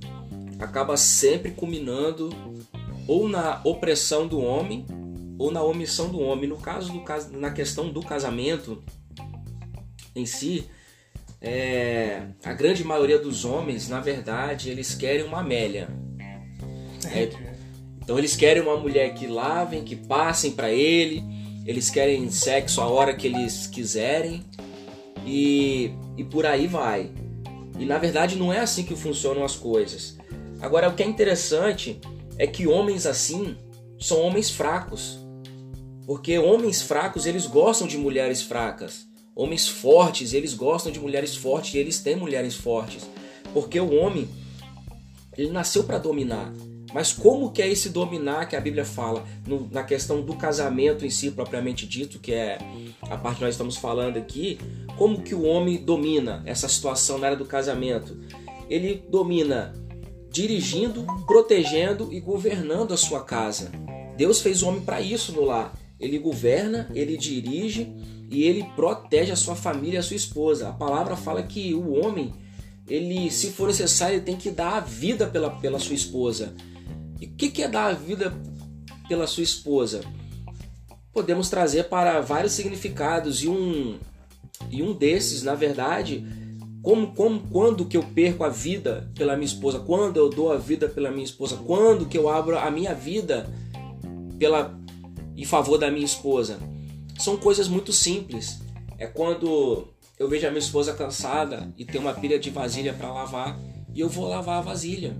acaba 0.59 0.97
sempre 0.97 1.51
culminando 1.51 2.31
ou 3.07 3.29
na 3.29 3.61
opressão 3.65 4.27
do 4.27 4.41
homem 4.41 4.87
ou 5.39 5.51
na 5.51 5.63
omissão 5.63 6.09
do 6.09 6.21
homem. 6.21 6.49
No 6.49 6.57
caso 6.57 6.93
do 6.93 7.39
na 7.39 7.51
questão 7.51 7.91
do 7.91 8.03
casamento 8.03 8.83
em 10.15 10.27
si, 10.27 10.69
é, 11.41 12.23
a 12.45 12.53
grande 12.53 12.83
maioria 12.83 13.19
dos 13.19 13.45
homens, 13.45 13.89
na 13.89 14.01
verdade, 14.01 14.71
eles 14.71 14.95
querem 14.95 15.25
uma 15.25 15.41
Amélia. 15.41 15.89
É, 17.13 17.31
então 18.03 18.19
eles 18.19 18.35
querem 18.35 18.63
uma 18.63 18.77
mulher 18.77 19.15
que 19.15 19.27
lavem, 19.27 19.85
que 19.85 19.95
passem 19.95 20.53
para 20.53 20.71
ele, 20.71 21.23
eles 21.69 21.91
querem 21.91 22.31
sexo 22.31 22.81
a 22.81 22.89
hora 22.89 23.15
que 23.15 23.27
eles 23.27 23.67
quiserem 23.67 24.43
e, 25.27 25.93
e 26.17 26.25
por 26.25 26.47
aí 26.47 26.67
vai. 26.67 27.13
E 27.79 27.85
na 27.85 27.99
verdade 27.99 28.37
não 28.37 28.51
é 28.51 28.61
assim 28.61 28.85
que 28.85 28.97
funcionam 28.97 29.45
as 29.45 29.55
coisas. 29.55 30.17
Agora 30.63 30.89
o 30.89 30.95
que 30.95 31.03
é 31.03 31.07
interessante 31.07 32.01
é 32.39 32.47
que 32.47 32.67
homens 32.67 33.05
assim 33.05 33.55
são 34.01 34.19
homens 34.23 34.51
fracos. 34.51 35.19
Porque 36.07 36.39
homens 36.39 36.81
fracos, 36.81 37.27
eles 37.27 37.45
gostam 37.45 37.87
de 37.87 37.99
mulheres 37.99 38.41
fracas. 38.41 39.07
Homens 39.37 39.69
fortes, 39.69 40.33
eles 40.33 40.55
gostam 40.55 40.91
de 40.91 40.99
mulheres 40.99 41.37
fortes 41.37 41.75
e 41.75 41.79
eles 41.79 42.01
têm 42.01 42.17
mulheres 42.17 42.55
fortes. 42.55 43.07
Porque 43.53 43.79
o 43.79 43.95
homem 43.95 44.27
ele 45.37 45.51
nasceu 45.51 45.85
para 45.85 45.99
dominar. 45.99 46.51
Mas 46.93 47.13
como 47.13 47.53
que 47.53 47.61
é 47.61 47.69
esse 47.69 47.91
dominar 47.91 48.49
que 48.49 48.57
a 48.57 48.61
Bíblia 48.61 48.85
fala 48.85 49.25
no, 49.47 49.69
na 49.71 49.83
questão 49.83 50.23
do 50.23 50.35
casamento 50.35 51.05
em 51.05 51.11
si 51.11 51.31
propriamente 51.31 51.87
dito, 51.87 52.19
que 52.19 52.33
é 52.33 52.59
a 53.03 53.17
parte 53.17 53.39
que 53.39 53.45
nós 53.45 53.55
estamos 53.55 53.77
falando 53.77 54.17
aqui, 54.17 54.59
como 54.97 55.23
que 55.23 55.35
o 55.35 55.43
homem 55.43 55.77
domina 55.77 56.43
essa 56.47 56.69
situação 56.69 57.19
na 57.19 57.27
área 57.27 57.39
do 57.39 57.45
casamento? 57.45 58.17
Ele 58.71 59.03
domina 59.09 59.75
dirigindo, 60.31 61.07
protegendo 61.27 62.13
e 62.13 62.21
governando 62.21 62.93
a 62.93 62.97
sua 62.97 63.23
casa. 63.23 63.71
Deus 64.17 64.41
fez 64.41 64.63
o 64.63 64.69
homem 64.69 64.83
para 64.83 65.01
isso 65.01 65.33
no 65.33 65.45
lar. 65.45 65.75
Ele 66.01 66.19
governa, 66.19 66.91
ele 66.95 67.17
dirige 67.17 67.93
e 68.31 68.45
ele 68.45 68.65
protege 68.77 69.33
a 69.33 69.37
sua 69.37 69.55
família, 69.55 70.01
a 70.01 70.03
sua 70.03 70.17
esposa. 70.17 70.69
A 70.69 70.73
palavra 70.73 71.17
fala 71.17 71.43
que 71.43 71.75
o 71.75 71.93
homem, 71.93 72.33
ele, 72.89 73.31
se 73.31 73.51
for 73.51 73.69
necessário, 73.69 74.17
ele 74.17 74.25
tem 74.25 74.37
que 74.37 74.51
dar 74.51 74.77
a 74.77 74.81
vida 74.81 75.27
pela, 75.27 75.51
pela 75.51 75.79
sua 75.79 75.95
esposa. 75.95 76.55
E 77.21 77.27
o 77.27 77.31
que, 77.31 77.51
que 77.51 77.63
é 77.63 77.69
dar 77.69 77.87
a 77.87 77.93
vida 77.93 78.33
pela 79.09 79.27
sua 79.27 79.43
esposa? 79.43 80.03
Podemos 81.13 81.49
trazer 81.49 81.85
para 81.85 82.21
vários 82.21 82.53
significados 82.53 83.43
e 83.43 83.49
um, 83.49 83.99
e 84.71 84.83
um 84.83 84.93
desses, 84.93 85.43
na 85.43 85.55
verdade, 85.55 86.25
como, 86.83 87.15
como, 87.15 87.41
quando 87.51 87.85
que 87.85 87.97
eu 87.97 88.03
perco 88.03 88.45
a 88.45 88.49
vida 88.49 89.11
pela 89.15 89.35
minha 89.35 89.47
esposa, 89.47 89.81
quando 89.81 90.17
eu 90.17 90.31
dou 90.31 90.53
a 90.53 90.57
vida 90.57 90.89
pela 90.89 91.11
minha 91.11 91.25
esposa, 91.25 91.57
quando 91.57 92.07
que 92.07 92.17
eu 92.17 92.29
abro 92.29 92.59
a 92.59 92.71
minha 92.71 92.95
vida 92.95 93.49
pela 94.39 94.79
em 95.37 95.45
favor 95.45 95.79
da 95.79 95.91
minha 95.91 96.05
esposa. 96.05 96.59
São 97.17 97.37
coisas 97.37 97.69
muito 97.69 97.93
simples. 97.93 98.61
É 98.99 99.07
quando 99.07 99.87
eu 100.19 100.29
vejo 100.29 100.47
a 100.47 100.51
minha 100.51 100.59
esposa 100.59 100.95
cansada 100.95 101.73
e 101.79 101.85
tem 101.85 102.01
uma 102.01 102.13
pilha 102.13 102.41
de 102.41 102.51
vasilha 102.51 102.93
para 102.93 103.13
lavar 103.13 103.57
e 103.95 104.01
eu 104.01 104.09
vou 104.09 104.29
lavar 104.29 104.59
a 104.59 104.63
vasilha. 104.63 105.17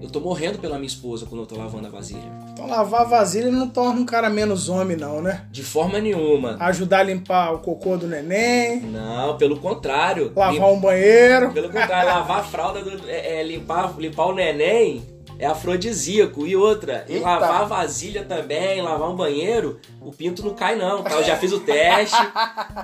Eu 0.00 0.08
tô 0.08 0.20
morrendo 0.20 0.58
pela 0.58 0.76
minha 0.76 0.86
esposa 0.86 1.26
quando 1.26 1.42
eu 1.42 1.46
tô 1.46 1.56
lavando 1.56 1.86
a 1.88 1.90
vasilha. 1.90 2.30
Então 2.52 2.66
lavar 2.66 3.02
a 3.02 3.04
vasilha 3.04 3.50
não 3.50 3.68
torna 3.68 4.00
um 4.00 4.06
cara 4.06 4.30
menos 4.30 4.68
homem, 4.68 4.96
não, 4.96 5.20
né? 5.20 5.46
De 5.50 5.62
forma 5.62 5.98
nenhuma. 5.98 6.56
Ajudar 6.60 7.00
a 7.00 7.02
limpar 7.02 7.52
o 7.52 7.58
cocô 7.58 7.96
do 7.96 8.06
neném. 8.06 8.80
Não, 8.82 9.36
pelo 9.36 9.58
contrário. 9.58 10.32
Lavar 10.34 10.70
um 10.70 10.80
banheiro. 10.80 11.52
Pelo 11.52 11.68
contrário, 11.68 12.08
lavar 12.08 12.40
a 12.40 12.44
fralda, 12.44 12.82
do... 12.82 13.08
é, 13.08 13.40
é, 13.40 13.42
limpar, 13.42 13.94
limpar 13.98 14.26
o 14.26 14.34
neném 14.34 15.02
é 15.38 15.46
afrodisíaco. 15.46 16.46
E 16.46 16.56
outra, 16.56 17.04
e 17.08 17.18
lavar 17.18 17.62
a 17.62 17.64
vasilha 17.64 18.24
também, 18.24 18.82
lavar 18.82 19.10
um 19.10 19.16
banheiro, 19.16 19.78
o 20.00 20.10
pinto 20.12 20.44
não 20.44 20.54
cai 20.54 20.76
não, 20.76 21.02
tá? 21.02 21.12
Eu 21.12 21.24
já 21.24 21.36
fiz 21.36 21.52
o 21.52 21.60
teste, 21.60 22.16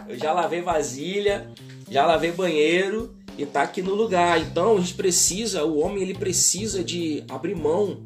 eu 0.08 0.16
já 0.16 0.32
lavei 0.32 0.62
vasilha, 0.62 1.48
já 1.90 2.06
lavei 2.06 2.32
banheiro 2.32 3.14
e 3.36 3.44
tá 3.44 3.62
aqui 3.62 3.82
no 3.82 3.94
lugar. 3.94 4.40
Então 4.40 4.76
a 4.76 4.80
gente 4.80 4.94
precisa, 4.94 5.64
o 5.64 5.78
homem 5.78 6.02
ele 6.02 6.14
precisa 6.14 6.82
de 6.82 7.24
abrir 7.28 7.54
mão 7.54 7.98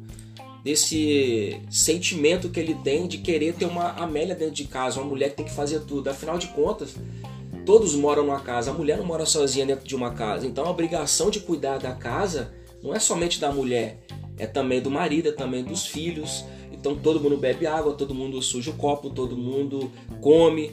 desse 0.63 1.59
sentimento 1.69 2.49
que 2.49 2.59
ele 2.59 2.75
tem 2.75 3.07
de 3.07 3.19
querer 3.19 3.53
ter 3.53 3.65
uma 3.65 3.91
Amélia 3.91 4.35
dentro 4.35 4.53
de 4.53 4.65
casa, 4.65 4.99
uma 4.99 5.09
mulher 5.09 5.29
que 5.29 5.37
tem 5.37 5.45
que 5.45 5.53
fazer 5.53 5.81
tudo. 5.81 6.09
Afinal 6.09 6.37
de 6.37 6.47
contas, 6.47 6.95
todos 7.65 7.95
moram 7.95 8.25
numa 8.25 8.39
casa, 8.39 8.71
a 8.71 8.73
mulher 8.73 8.97
não 8.97 9.05
mora 9.05 9.25
sozinha 9.25 9.65
dentro 9.65 9.87
de 9.87 9.95
uma 9.95 10.11
casa. 10.11 10.45
Então 10.45 10.65
a 10.65 10.69
obrigação 10.69 11.29
de 11.29 11.39
cuidar 11.39 11.77
da 11.77 11.93
casa 11.93 12.53
não 12.83 12.93
é 12.93 12.99
somente 12.99 13.39
da 13.39 13.51
mulher, 13.51 13.99
é 14.37 14.45
também 14.45 14.81
do 14.81 14.89
marido, 14.91 15.29
é 15.29 15.31
também 15.31 15.63
dos 15.63 15.85
filhos. 15.85 16.43
Então 16.71 16.95
todo 16.95 17.19
mundo 17.19 17.37
bebe 17.37 17.67
água, 17.67 17.93
todo 17.93 18.13
mundo 18.13 18.41
suja 18.41 18.71
o 18.71 18.75
copo, 18.75 19.09
todo 19.09 19.35
mundo 19.37 19.91
come, 20.21 20.71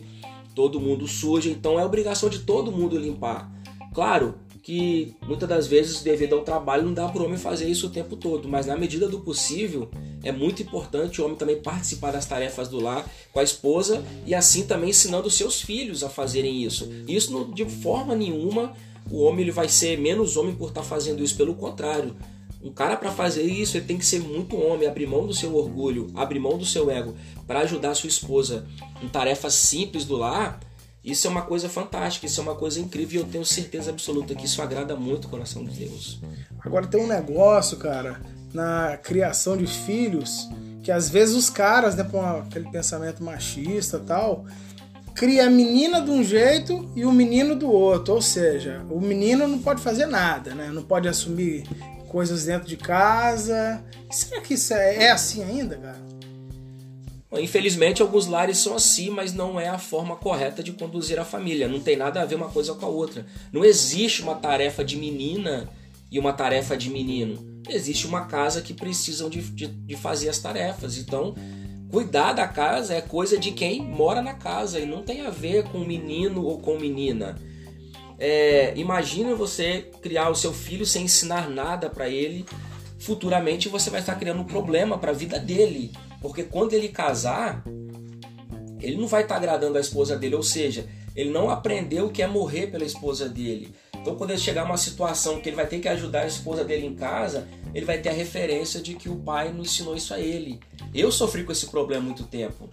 todo 0.54 0.80
mundo 0.80 1.06
suja. 1.06 1.50
Então 1.50 1.78
é 1.78 1.84
obrigação 1.84 2.28
de 2.28 2.40
todo 2.40 2.72
mundo 2.72 2.98
limpar. 2.98 3.52
Claro, 3.92 4.34
que 4.66 5.14
muitas 5.24 5.48
das 5.48 5.68
vezes, 5.68 6.00
devido 6.00 6.34
ao 6.34 6.42
trabalho, 6.42 6.82
não 6.82 6.92
dá 6.92 7.08
para 7.08 7.22
o 7.22 7.24
homem 7.24 7.38
fazer 7.38 7.68
isso 7.68 7.86
o 7.86 7.90
tempo 7.90 8.16
todo, 8.16 8.48
mas 8.48 8.66
na 8.66 8.76
medida 8.76 9.08
do 9.08 9.20
possível, 9.20 9.88
é 10.24 10.32
muito 10.32 10.60
importante 10.60 11.20
o 11.20 11.24
homem 11.24 11.36
também 11.36 11.62
participar 11.62 12.10
das 12.10 12.26
tarefas 12.26 12.66
do 12.66 12.80
lar 12.80 13.08
com 13.32 13.38
a 13.38 13.44
esposa 13.44 14.02
e 14.26 14.34
assim 14.34 14.66
também 14.66 14.90
ensinando 14.90 15.30
seus 15.30 15.60
filhos 15.60 16.02
a 16.02 16.08
fazerem 16.08 16.64
isso. 16.64 16.90
Isso 17.06 17.44
de 17.54 17.64
forma 17.64 18.16
nenhuma 18.16 18.74
o 19.08 19.22
homem 19.22 19.42
ele 19.42 19.52
vai 19.52 19.68
ser 19.68 19.96
menos 20.00 20.36
homem 20.36 20.56
por 20.56 20.70
estar 20.70 20.80
tá 20.80 20.86
fazendo 20.88 21.22
isso, 21.22 21.36
pelo 21.36 21.54
contrário. 21.54 22.16
Um 22.60 22.72
cara 22.72 22.96
para 22.96 23.12
fazer 23.12 23.44
isso, 23.44 23.76
ele 23.76 23.86
tem 23.86 23.96
que 23.96 24.04
ser 24.04 24.18
muito 24.18 24.56
homem, 24.56 24.88
abrir 24.88 25.06
mão 25.06 25.28
do 25.28 25.32
seu 25.32 25.54
orgulho, 25.54 26.10
abrir 26.12 26.40
mão 26.40 26.58
do 26.58 26.66
seu 26.66 26.90
ego 26.90 27.14
para 27.46 27.60
ajudar 27.60 27.90
a 27.90 27.94
sua 27.94 28.08
esposa 28.08 28.66
em 29.00 29.06
tarefas 29.06 29.54
simples 29.54 30.04
do 30.04 30.16
lar 30.16 30.58
isso 31.06 31.28
é 31.28 31.30
uma 31.30 31.42
coisa 31.42 31.68
fantástica, 31.68 32.26
isso 32.26 32.40
é 32.40 32.42
uma 32.42 32.56
coisa 32.56 32.80
incrível 32.80 33.20
e 33.20 33.24
eu 33.24 33.30
tenho 33.30 33.44
certeza 33.44 33.90
absoluta 33.90 34.34
que 34.34 34.44
isso 34.44 34.60
agrada 34.60 34.96
muito 34.96 35.26
o 35.26 35.28
coração 35.28 35.64
de 35.64 35.70
Deus. 35.70 36.18
Agora 36.58 36.84
tem 36.88 37.00
um 37.00 37.06
negócio, 37.06 37.76
cara, 37.76 38.20
na 38.52 38.96
criação 38.96 39.56
de 39.56 39.68
filhos, 39.68 40.48
que 40.82 40.90
às 40.90 41.08
vezes 41.08 41.36
os 41.36 41.48
caras, 41.48 41.94
né, 41.94 42.02
com 42.02 42.20
aquele 42.20 42.68
pensamento 42.70 43.22
machista 43.22 44.00
tal, 44.00 44.46
cria 45.14 45.46
a 45.46 45.50
menina 45.50 46.00
de 46.00 46.10
um 46.10 46.24
jeito 46.24 46.90
e 46.96 47.04
o 47.04 47.12
menino 47.12 47.54
do 47.54 47.70
outro. 47.70 48.14
Ou 48.14 48.22
seja, 48.22 48.84
o 48.90 49.00
menino 49.00 49.46
não 49.46 49.60
pode 49.60 49.80
fazer 49.80 50.06
nada, 50.06 50.56
né? 50.56 50.70
Não 50.72 50.82
pode 50.82 51.06
assumir 51.08 51.68
coisas 52.08 52.46
dentro 52.46 52.66
de 52.68 52.76
casa. 52.76 53.80
Será 54.10 54.40
que 54.40 54.54
isso 54.54 54.74
é, 54.74 55.04
é 55.04 55.10
assim 55.12 55.44
ainda, 55.44 55.76
cara? 55.76 56.15
Infelizmente, 57.32 58.00
alguns 58.00 58.26
lares 58.26 58.58
são 58.58 58.76
assim, 58.76 59.10
mas 59.10 59.32
não 59.34 59.58
é 59.58 59.68
a 59.68 59.78
forma 59.78 60.16
correta 60.16 60.62
de 60.62 60.72
conduzir 60.72 61.18
a 61.18 61.24
família. 61.24 61.68
Não 61.68 61.80
tem 61.80 61.96
nada 61.96 62.22
a 62.22 62.24
ver 62.24 62.36
uma 62.36 62.48
coisa 62.48 62.74
com 62.74 62.86
a 62.86 62.88
outra. 62.88 63.26
Não 63.52 63.64
existe 63.64 64.22
uma 64.22 64.36
tarefa 64.36 64.84
de 64.84 64.96
menina 64.96 65.68
e 66.10 66.18
uma 66.18 66.32
tarefa 66.32 66.76
de 66.76 66.88
menino. 66.88 67.62
Existe 67.68 68.06
uma 68.06 68.26
casa 68.26 68.62
que 68.62 68.72
precisam 68.72 69.28
de, 69.28 69.42
de, 69.42 69.66
de 69.66 69.96
fazer 69.96 70.28
as 70.28 70.38
tarefas. 70.38 70.96
Então, 70.98 71.34
cuidar 71.90 72.32
da 72.32 72.46
casa 72.46 72.94
é 72.94 73.00
coisa 73.00 73.36
de 73.36 73.50
quem 73.50 73.82
mora 73.82 74.22
na 74.22 74.34
casa 74.34 74.78
e 74.78 74.86
não 74.86 75.02
tem 75.02 75.22
a 75.22 75.30
ver 75.30 75.64
com 75.64 75.80
menino 75.80 76.44
ou 76.44 76.58
com 76.60 76.78
menina. 76.78 77.36
É, 78.18 78.72
imagina 78.76 79.34
você 79.34 79.90
criar 80.00 80.30
o 80.30 80.34
seu 80.34 80.52
filho 80.52 80.86
sem 80.86 81.04
ensinar 81.04 81.50
nada 81.50 81.90
para 81.90 82.08
ele. 82.08 82.46
Futuramente 83.00 83.68
você 83.68 83.90
vai 83.90 84.00
estar 84.00 84.14
criando 84.14 84.40
um 84.40 84.44
problema 84.44 84.96
para 84.96 85.10
a 85.10 85.14
vida 85.14 85.40
dele. 85.40 85.92
Porque 86.20 86.42
quando 86.42 86.72
ele 86.72 86.88
casar, 86.88 87.62
ele 88.80 88.96
não 88.96 89.06
vai 89.06 89.22
estar 89.22 89.34
tá 89.34 89.40
agradando 89.40 89.78
a 89.78 89.80
esposa 89.80 90.16
dele, 90.16 90.34
ou 90.34 90.42
seja, 90.42 90.86
ele 91.14 91.30
não 91.30 91.48
aprendeu 91.48 92.06
o 92.06 92.10
que 92.10 92.22
é 92.22 92.26
morrer 92.26 92.66
pela 92.68 92.84
esposa 92.84 93.28
dele. 93.28 93.74
Então, 93.94 94.14
quando 94.14 94.30
ele 94.30 94.38
chegar 94.38 94.64
uma 94.64 94.76
situação 94.76 95.40
que 95.40 95.48
ele 95.48 95.56
vai 95.56 95.66
ter 95.66 95.80
que 95.80 95.88
ajudar 95.88 96.20
a 96.20 96.26
esposa 96.26 96.62
dele 96.62 96.86
em 96.86 96.94
casa, 96.94 97.48
ele 97.74 97.84
vai 97.84 97.98
ter 97.98 98.10
a 98.10 98.12
referência 98.12 98.80
de 98.80 98.94
que 98.94 99.08
o 99.08 99.16
pai 99.16 99.52
não 99.52 99.62
ensinou 99.62 99.96
isso 99.96 100.14
a 100.14 100.20
ele. 100.20 100.60
Eu 100.94 101.10
sofri 101.10 101.42
com 101.42 101.52
esse 101.52 101.66
problema 101.66 102.02
há 102.02 102.04
muito 102.04 102.24
tempo. 102.24 102.68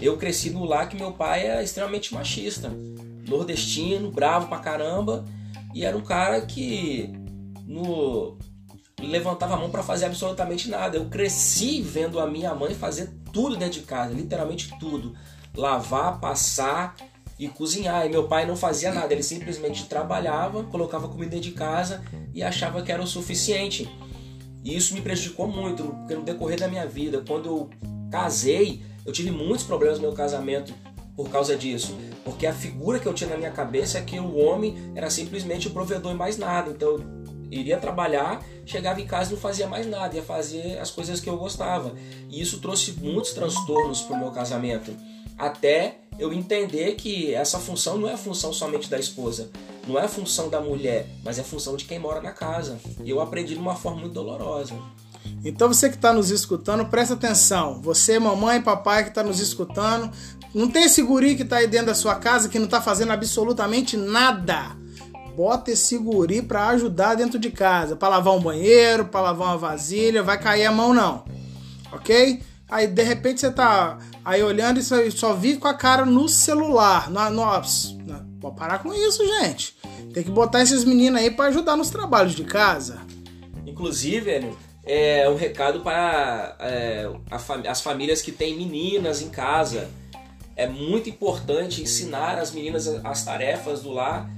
Eu 0.00 0.16
cresci 0.16 0.50
no 0.50 0.64
lar 0.64 0.88
que 0.88 0.96
meu 0.96 1.12
pai 1.12 1.46
era 1.46 1.62
extremamente 1.62 2.12
machista, 2.12 2.72
nordestino, 3.28 4.10
bravo 4.10 4.48
pra 4.48 4.58
caramba, 4.58 5.24
e 5.74 5.84
era 5.84 5.96
um 5.96 6.02
cara 6.02 6.40
que 6.40 7.12
no 7.66 8.36
levantava 9.06 9.54
a 9.54 9.56
mão 9.56 9.70
para 9.70 9.82
fazer 9.82 10.06
absolutamente 10.06 10.68
nada. 10.68 10.96
Eu 10.96 11.06
cresci 11.06 11.80
vendo 11.82 12.20
a 12.20 12.26
minha 12.26 12.54
mãe 12.54 12.74
fazer 12.74 13.10
tudo 13.32 13.56
dentro 13.56 13.80
de 13.80 13.86
casa, 13.86 14.12
literalmente 14.12 14.72
tudo. 14.78 15.14
Lavar, 15.54 16.20
passar 16.20 16.96
e 17.38 17.48
cozinhar. 17.48 18.06
E 18.06 18.08
meu 18.08 18.28
pai 18.28 18.46
não 18.46 18.56
fazia 18.56 18.92
nada, 18.92 19.12
ele 19.12 19.22
simplesmente 19.22 19.86
trabalhava, 19.86 20.64
colocava 20.64 21.08
comida 21.08 21.30
dentro 21.30 21.50
de 21.50 21.56
casa 21.56 22.02
e 22.34 22.42
achava 22.42 22.82
que 22.82 22.92
era 22.92 23.02
o 23.02 23.06
suficiente. 23.06 23.90
E 24.64 24.76
isso 24.76 24.94
me 24.94 25.00
prejudicou 25.00 25.48
muito, 25.48 25.82
porque 25.82 26.14
no 26.14 26.22
decorrer 26.22 26.58
da 26.58 26.68
minha 26.68 26.86
vida, 26.86 27.22
quando 27.26 27.46
eu 27.46 27.70
casei, 28.10 28.82
eu 29.04 29.12
tive 29.12 29.30
muitos 29.30 29.64
problemas 29.64 29.98
no 29.98 30.02
meu 30.02 30.12
casamento 30.12 30.72
por 31.16 31.28
causa 31.28 31.56
disso. 31.56 31.96
Porque 32.24 32.46
a 32.46 32.52
figura 32.52 33.00
que 33.00 33.06
eu 33.06 33.12
tinha 33.12 33.30
na 33.30 33.36
minha 33.36 33.50
cabeça 33.50 33.98
é 33.98 34.02
que 34.02 34.18
o 34.20 34.36
homem 34.36 34.92
era 34.94 35.10
simplesmente 35.10 35.66
o 35.66 35.70
provedor 35.70 36.12
e 36.12 36.14
mais 36.14 36.38
nada. 36.38 36.70
Então 36.70 37.21
iria 37.52 37.76
trabalhar, 37.76 38.42
chegava 38.64 39.00
em 39.00 39.06
casa 39.06 39.30
e 39.30 39.34
não 39.34 39.40
fazia 39.40 39.68
mais 39.68 39.86
nada, 39.86 40.16
ia 40.16 40.22
fazer 40.22 40.78
as 40.78 40.90
coisas 40.90 41.20
que 41.20 41.28
eu 41.28 41.36
gostava. 41.36 41.94
E 42.30 42.40
isso 42.40 42.60
trouxe 42.60 42.92
muitos 42.92 43.32
transtornos 43.32 44.00
para 44.00 44.16
o 44.16 44.18
meu 44.18 44.30
casamento. 44.30 44.96
Até 45.38 45.98
eu 46.18 46.32
entender 46.32 46.94
que 46.94 47.34
essa 47.34 47.58
função 47.58 47.98
não 47.98 48.08
é 48.08 48.14
a 48.14 48.18
função 48.18 48.52
somente 48.52 48.88
da 48.88 48.98
esposa, 48.98 49.50
não 49.86 49.98
é 49.98 50.04
a 50.04 50.08
função 50.08 50.48
da 50.48 50.60
mulher, 50.60 51.06
mas 51.24 51.38
é 51.38 51.42
a 51.42 51.44
função 51.44 51.76
de 51.76 51.84
quem 51.84 51.98
mora 51.98 52.20
na 52.20 52.32
casa. 52.32 52.78
E 53.04 53.10
eu 53.10 53.20
aprendi 53.20 53.54
de 53.54 53.60
uma 53.60 53.74
forma 53.74 54.00
muito 54.00 54.14
dolorosa. 54.14 54.74
Então 55.44 55.68
você 55.68 55.88
que 55.88 55.96
está 55.96 56.12
nos 56.12 56.30
escutando, 56.30 56.86
presta 56.86 57.14
atenção. 57.14 57.80
Você, 57.82 58.18
mamãe 58.18 58.60
papai 58.60 59.04
que 59.04 59.10
está 59.10 59.22
nos 59.22 59.40
escutando, 59.40 60.10
não 60.54 60.70
tem 60.70 60.84
esse 60.84 61.02
guri 61.02 61.34
que 61.34 61.42
está 61.42 61.56
aí 61.56 61.66
dentro 61.66 61.86
da 61.86 61.94
sua 61.94 62.16
casa 62.16 62.48
que 62.48 62.58
não 62.58 62.66
está 62.66 62.80
fazendo 62.80 63.12
absolutamente 63.12 63.96
nada 63.96 64.81
bota 65.36 65.70
esse 65.70 65.96
guri 65.98 66.42
para 66.42 66.68
ajudar 66.68 67.14
dentro 67.14 67.38
de 67.38 67.50
casa, 67.50 67.96
para 67.96 68.08
lavar 68.08 68.34
um 68.34 68.40
banheiro, 68.40 69.06
para 69.06 69.20
lavar 69.20 69.48
uma 69.48 69.58
vasilha, 69.58 70.22
vai 70.22 70.38
cair 70.38 70.66
a 70.66 70.72
mão 70.72 70.92
não, 70.92 71.24
ok? 71.92 72.42
Aí 72.70 72.86
de 72.86 73.02
repente 73.02 73.40
você 73.40 73.50
tá 73.50 73.98
aí 74.24 74.42
olhando 74.42 74.78
e 74.78 74.82
só, 74.82 74.96
só 75.10 75.34
vive 75.34 75.58
com 75.58 75.68
a 75.68 75.74
cara 75.74 76.06
no 76.06 76.28
celular, 76.28 77.10
no, 77.10 77.30
no, 77.30 77.42
pode 78.40 78.56
parar 78.56 78.78
com 78.78 78.92
isso, 78.92 79.26
gente. 79.26 79.76
Tem 80.12 80.22
que 80.22 80.30
botar 80.30 80.62
esses 80.62 80.84
meninos 80.84 81.20
aí 81.20 81.30
para 81.30 81.46
ajudar 81.46 81.76
nos 81.76 81.90
trabalhos 81.90 82.34
de 82.34 82.44
casa. 82.44 83.00
Inclusive, 83.66 84.54
é 84.84 85.28
um 85.28 85.36
recado 85.36 85.80
para 85.80 86.56
é, 86.60 87.10
fam 87.38 87.62
as 87.66 87.80
famílias 87.80 88.20
que 88.20 88.32
têm 88.32 88.56
meninas 88.56 89.22
em 89.22 89.28
casa. 89.28 89.88
É 90.56 90.66
muito 90.66 91.08
importante 91.08 91.82
ensinar 91.82 92.38
as 92.38 92.52
meninas 92.52 92.86
as 93.04 93.24
tarefas 93.24 93.82
do 93.82 93.90
lar 93.90 94.28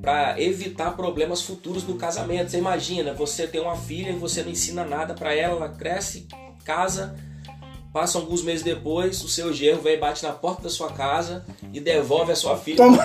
para 0.00 0.40
evitar 0.40 0.90
problemas 0.92 1.42
futuros 1.42 1.84
no 1.84 1.94
casamento. 1.96 2.50
Você 2.50 2.58
imagina, 2.58 3.14
você 3.14 3.46
tem 3.46 3.60
uma 3.60 3.76
filha 3.76 4.10
e 4.10 4.16
você 4.16 4.42
não 4.42 4.50
ensina 4.50 4.84
nada 4.84 5.14
para 5.14 5.34
ela, 5.34 5.56
ela 5.56 5.68
cresce, 5.70 6.28
casa, 6.64 7.16
passa 7.92 8.18
alguns 8.18 8.42
meses 8.42 8.62
depois, 8.62 9.22
o 9.22 9.28
seu 9.28 9.52
genro 9.52 9.80
vem 9.80 9.94
e 9.94 9.98
bate 9.98 10.22
na 10.22 10.32
porta 10.32 10.62
da 10.62 10.68
sua 10.68 10.92
casa 10.92 11.44
e 11.72 11.80
devolve 11.80 12.32
a 12.32 12.36
sua 12.36 12.56
filha. 12.56 12.76
Toma. 12.76 12.98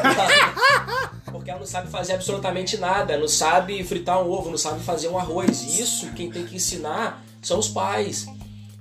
Porque 1.31 1.49
ela 1.49 1.59
não 1.59 1.67
sabe 1.67 1.89
fazer 1.89 2.13
absolutamente 2.13 2.75
nada, 2.77 3.17
não 3.17 3.27
sabe 3.27 3.81
fritar 3.83 4.21
um 4.21 4.29
ovo, 4.29 4.49
não 4.49 4.57
sabe 4.57 4.81
fazer 4.81 5.07
um 5.07 5.17
arroz. 5.17 5.79
Isso 5.79 6.11
quem 6.13 6.29
tem 6.29 6.45
que 6.45 6.55
ensinar 6.55 7.23
são 7.41 7.59
os 7.59 7.69
pais. 7.69 8.27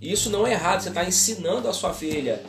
Isso 0.00 0.30
não 0.30 0.46
é 0.46 0.52
errado, 0.52 0.80
você 0.80 0.88
está 0.88 1.04
ensinando 1.04 1.68
a 1.68 1.72
sua 1.72 1.92
filha. 1.92 2.42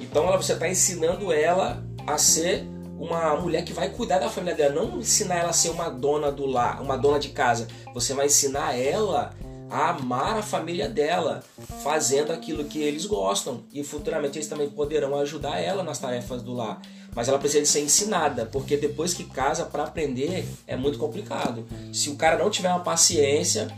Então 0.00 0.26
você 0.36 0.54
está 0.54 0.68
ensinando 0.68 1.32
ela 1.32 1.84
a 2.06 2.18
ser 2.18 2.66
uma 3.04 3.36
mulher 3.36 3.64
que 3.64 3.72
vai 3.72 3.90
cuidar 3.90 4.18
da 4.18 4.30
família 4.30 4.54
dela, 4.54 4.74
não 4.74 4.98
ensinar 4.98 5.36
ela 5.36 5.50
a 5.50 5.52
ser 5.52 5.70
uma 5.70 5.88
dona 5.88 6.32
do 6.32 6.46
lar, 6.46 6.80
uma 6.80 6.96
dona 6.96 7.18
de 7.18 7.28
casa. 7.28 7.68
Você 7.92 8.14
vai 8.14 8.26
ensinar 8.26 8.74
ela 8.74 9.34
a 9.70 9.90
amar 9.90 10.38
a 10.38 10.42
família 10.42 10.88
dela, 10.88 11.42
fazendo 11.82 12.32
aquilo 12.32 12.64
que 12.64 12.80
eles 12.80 13.06
gostam 13.06 13.64
e 13.72 13.82
futuramente 13.82 14.38
eles 14.38 14.48
também 14.48 14.70
poderão 14.70 15.14
ajudar 15.16 15.58
ela 15.58 15.82
nas 15.82 15.98
tarefas 15.98 16.42
do 16.42 16.54
lar. 16.54 16.80
Mas 17.14 17.28
ela 17.28 17.38
precisa 17.38 17.64
ser 17.64 17.80
ensinada, 17.80 18.46
porque 18.46 18.76
depois 18.76 19.14
que 19.14 19.24
casa 19.24 19.64
para 19.64 19.84
aprender 19.84 20.46
é 20.66 20.76
muito 20.76 20.98
complicado. 20.98 21.66
Se 21.92 22.10
o 22.10 22.16
cara 22.16 22.36
não 22.36 22.50
tiver 22.50 22.70
uma 22.70 22.80
paciência, 22.80 23.68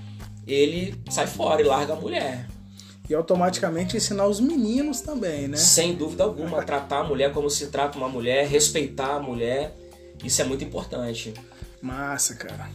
ele 0.47 0.95
sai 1.11 1.27
fora 1.27 1.61
e 1.61 1.65
larga 1.65 1.93
a 1.93 1.97
mulher. 1.97 2.47
E 3.09 3.15
automaticamente 3.15 3.97
ensinar 3.97 4.27
os 4.27 4.41
meninos 4.41 5.01
também, 5.01 5.47
né? 5.47 5.57
Sem 5.57 5.95
dúvida 5.95 6.25
alguma, 6.25 6.63
tratar 6.63 7.01
a 7.01 7.05
mulher 7.05 7.33
como 7.33 7.49
se 7.49 7.69
trata 7.69 7.97
uma 7.97 8.09
mulher, 8.09 8.47
respeitar 8.47 9.15
a 9.17 9.21
mulher, 9.21 9.77
isso 10.25 10.43
é 10.43 10.45
muito 10.45 10.65
importante. 10.65 11.33
Massa, 11.81 12.35
cara. 12.35 12.69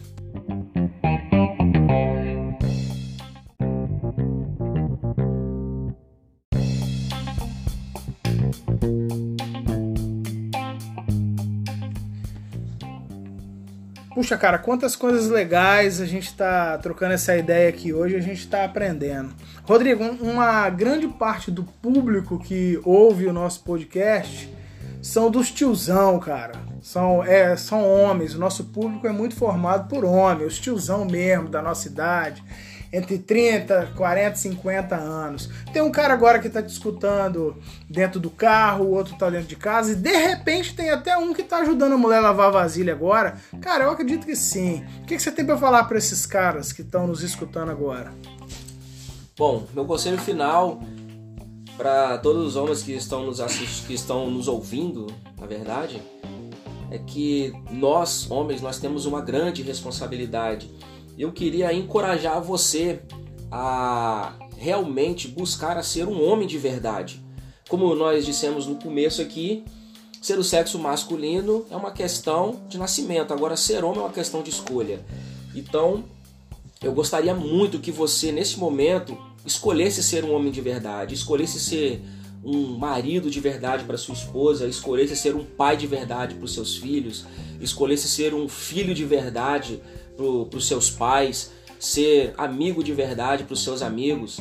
Puxa, 14.14 14.36
cara, 14.36 14.58
quantas 14.58 14.94
coisas 14.94 15.28
legais 15.28 16.00
a 16.00 16.06
gente 16.06 16.28
está 16.28 16.78
trocando 16.78 17.14
essa 17.14 17.36
ideia 17.36 17.68
aqui 17.68 17.92
hoje, 17.92 18.14
a 18.14 18.20
gente 18.20 18.40
está 18.40 18.64
aprendendo. 18.64 19.34
Rodrigo, 19.64 20.02
uma 20.20 20.68
grande 20.70 21.06
parte 21.06 21.50
do 21.50 21.62
público 21.62 22.38
que 22.38 22.80
ouve 22.84 23.26
o 23.26 23.32
nosso 23.32 23.62
podcast 23.62 24.52
são 25.00 25.30
dos 25.30 25.50
tiozão, 25.50 26.18
cara. 26.18 26.52
São, 26.80 27.22
é, 27.22 27.56
são 27.56 27.88
homens. 27.88 28.34
O 28.34 28.38
nosso 28.38 28.64
público 28.64 29.06
é 29.06 29.12
muito 29.12 29.36
formado 29.36 29.88
por 29.88 30.04
homens, 30.04 30.54
os 30.54 30.58
tiozão 30.58 31.04
mesmo, 31.04 31.48
da 31.48 31.62
nossa 31.62 31.86
idade 31.88 32.42
entre 32.92 33.18
30, 33.18 33.92
40, 33.96 34.36
50 34.36 34.94
anos. 34.94 35.48
Tem 35.72 35.80
um 35.80 35.90
cara 35.90 36.12
agora 36.12 36.38
que 36.38 36.46
está 36.46 36.62
te 36.62 36.68
escutando 36.68 37.56
dentro 37.88 38.20
do 38.20 38.28
carro, 38.28 38.84
o 38.84 38.90
outro 38.90 39.14
está 39.14 39.30
dentro 39.30 39.46
de 39.46 39.56
casa, 39.56 39.92
e 39.92 39.94
de 39.94 40.14
repente 40.14 40.74
tem 40.74 40.90
até 40.90 41.16
um 41.16 41.32
que 41.32 41.40
está 41.40 41.58
ajudando 41.58 41.94
a 41.94 41.96
mulher 41.96 42.18
a 42.18 42.20
lavar 42.20 42.48
a 42.48 42.50
vasilha 42.50 42.92
agora. 42.92 43.36
Cara, 43.62 43.84
eu 43.84 43.90
acredito 43.90 44.26
que 44.26 44.36
sim. 44.36 44.84
O 45.02 45.06
que, 45.06 45.16
que 45.16 45.22
você 45.22 45.32
tem 45.32 45.46
para 45.46 45.56
falar 45.56 45.84
para 45.84 45.96
esses 45.96 46.26
caras 46.26 46.70
que 46.70 46.82
estão 46.82 47.06
nos 47.06 47.22
escutando 47.22 47.70
agora? 47.70 48.12
Bom, 49.36 49.66
meu 49.72 49.84
conselho 49.84 50.18
final 50.18 50.80
para 51.76 52.18
todos 52.18 52.46
os 52.46 52.56
homens 52.56 52.82
que 52.82 52.92
estão 52.92 53.24
nos 53.24 53.40
assistindo, 53.40 53.86
que 53.86 53.94
estão 53.94 54.30
nos 54.30 54.46
ouvindo, 54.46 55.06
na 55.40 55.46
verdade, 55.46 56.02
é 56.90 56.98
que 56.98 57.52
nós, 57.70 58.30
homens, 58.30 58.60
nós 58.60 58.78
temos 58.78 59.06
uma 59.06 59.20
grande 59.22 59.62
responsabilidade 59.62 60.70
eu 61.18 61.30
queria 61.32 61.72
encorajar 61.72 62.42
você 62.42 63.00
a 63.50 64.34
realmente 64.56 65.28
buscar 65.28 65.76
a 65.76 65.82
ser 65.82 66.08
um 66.08 66.26
homem 66.26 66.46
de 66.46 66.56
verdade. 66.58 67.22
Como 67.68 67.94
nós 67.94 68.24
dissemos 68.24 68.66
no 68.66 68.76
começo 68.76 69.20
aqui, 69.20 69.64
ser 70.20 70.38
o 70.38 70.44
sexo 70.44 70.78
masculino 70.78 71.66
é 71.70 71.76
uma 71.76 71.90
questão 71.90 72.62
de 72.68 72.78
nascimento, 72.78 73.32
agora 73.32 73.56
ser 73.56 73.84
homem 73.84 74.00
é 74.00 74.02
uma 74.02 74.12
questão 74.12 74.42
de 74.42 74.50
escolha. 74.50 75.04
Então, 75.54 76.04
eu 76.82 76.92
gostaria 76.92 77.34
muito 77.34 77.78
que 77.78 77.92
você, 77.92 78.32
nesse 78.32 78.58
momento, 78.58 79.16
escolhesse 79.46 80.02
ser 80.02 80.24
um 80.24 80.34
homem 80.34 80.50
de 80.50 80.60
verdade, 80.60 81.14
escolhesse 81.14 81.60
ser 81.60 82.02
um 82.44 82.76
marido 82.76 83.30
de 83.30 83.38
verdade 83.38 83.84
para 83.84 83.96
sua 83.96 84.14
esposa, 84.14 84.66
escolhesse 84.66 85.16
ser 85.16 85.36
um 85.36 85.44
pai 85.44 85.76
de 85.76 85.86
verdade 85.86 86.34
para 86.34 86.44
os 86.44 86.52
seus 86.52 86.76
filhos, 86.76 87.24
escolhesse 87.60 88.08
ser 88.08 88.34
um 88.34 88.48
filho 88.48 88.94
de 88.94 89.04
verdade 89.04 89.80
para 90.16 90.58
os 90.58 90.66
seus 90.66 90.90
pais, 90.90 91.52
ser 91.78 92.34
amigo 92.36 92.82
de 92.82 92.92
verdade 92.92 93.44
para 93.44 93.54
os 93.54 93.62
seus 93.62 93.80
amigos, 93.80 94.38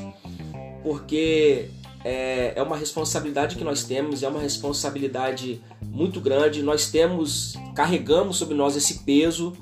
porque 0.83 1.69
é, 2.03 2.53
é 2.55 2.63
uma 2.63 2.75
responsabilidade 2.75 3.55
que 3.55 3.63
nós 3.63 3.83
temos, 3.83 4.23
é 4.23 4.27
uma 4.27 4.39
responsabilidade 4.39 5.61
muito 5.83 6.19
grande. 6.19 6.63
Nós 6.63 6.87
temos, 6.87 7.53
carregamos 7.75 8.37
sobre 8.37 8.55
nós 8.55 8.75
esse 8.75 9.03
peso 9.03 9.53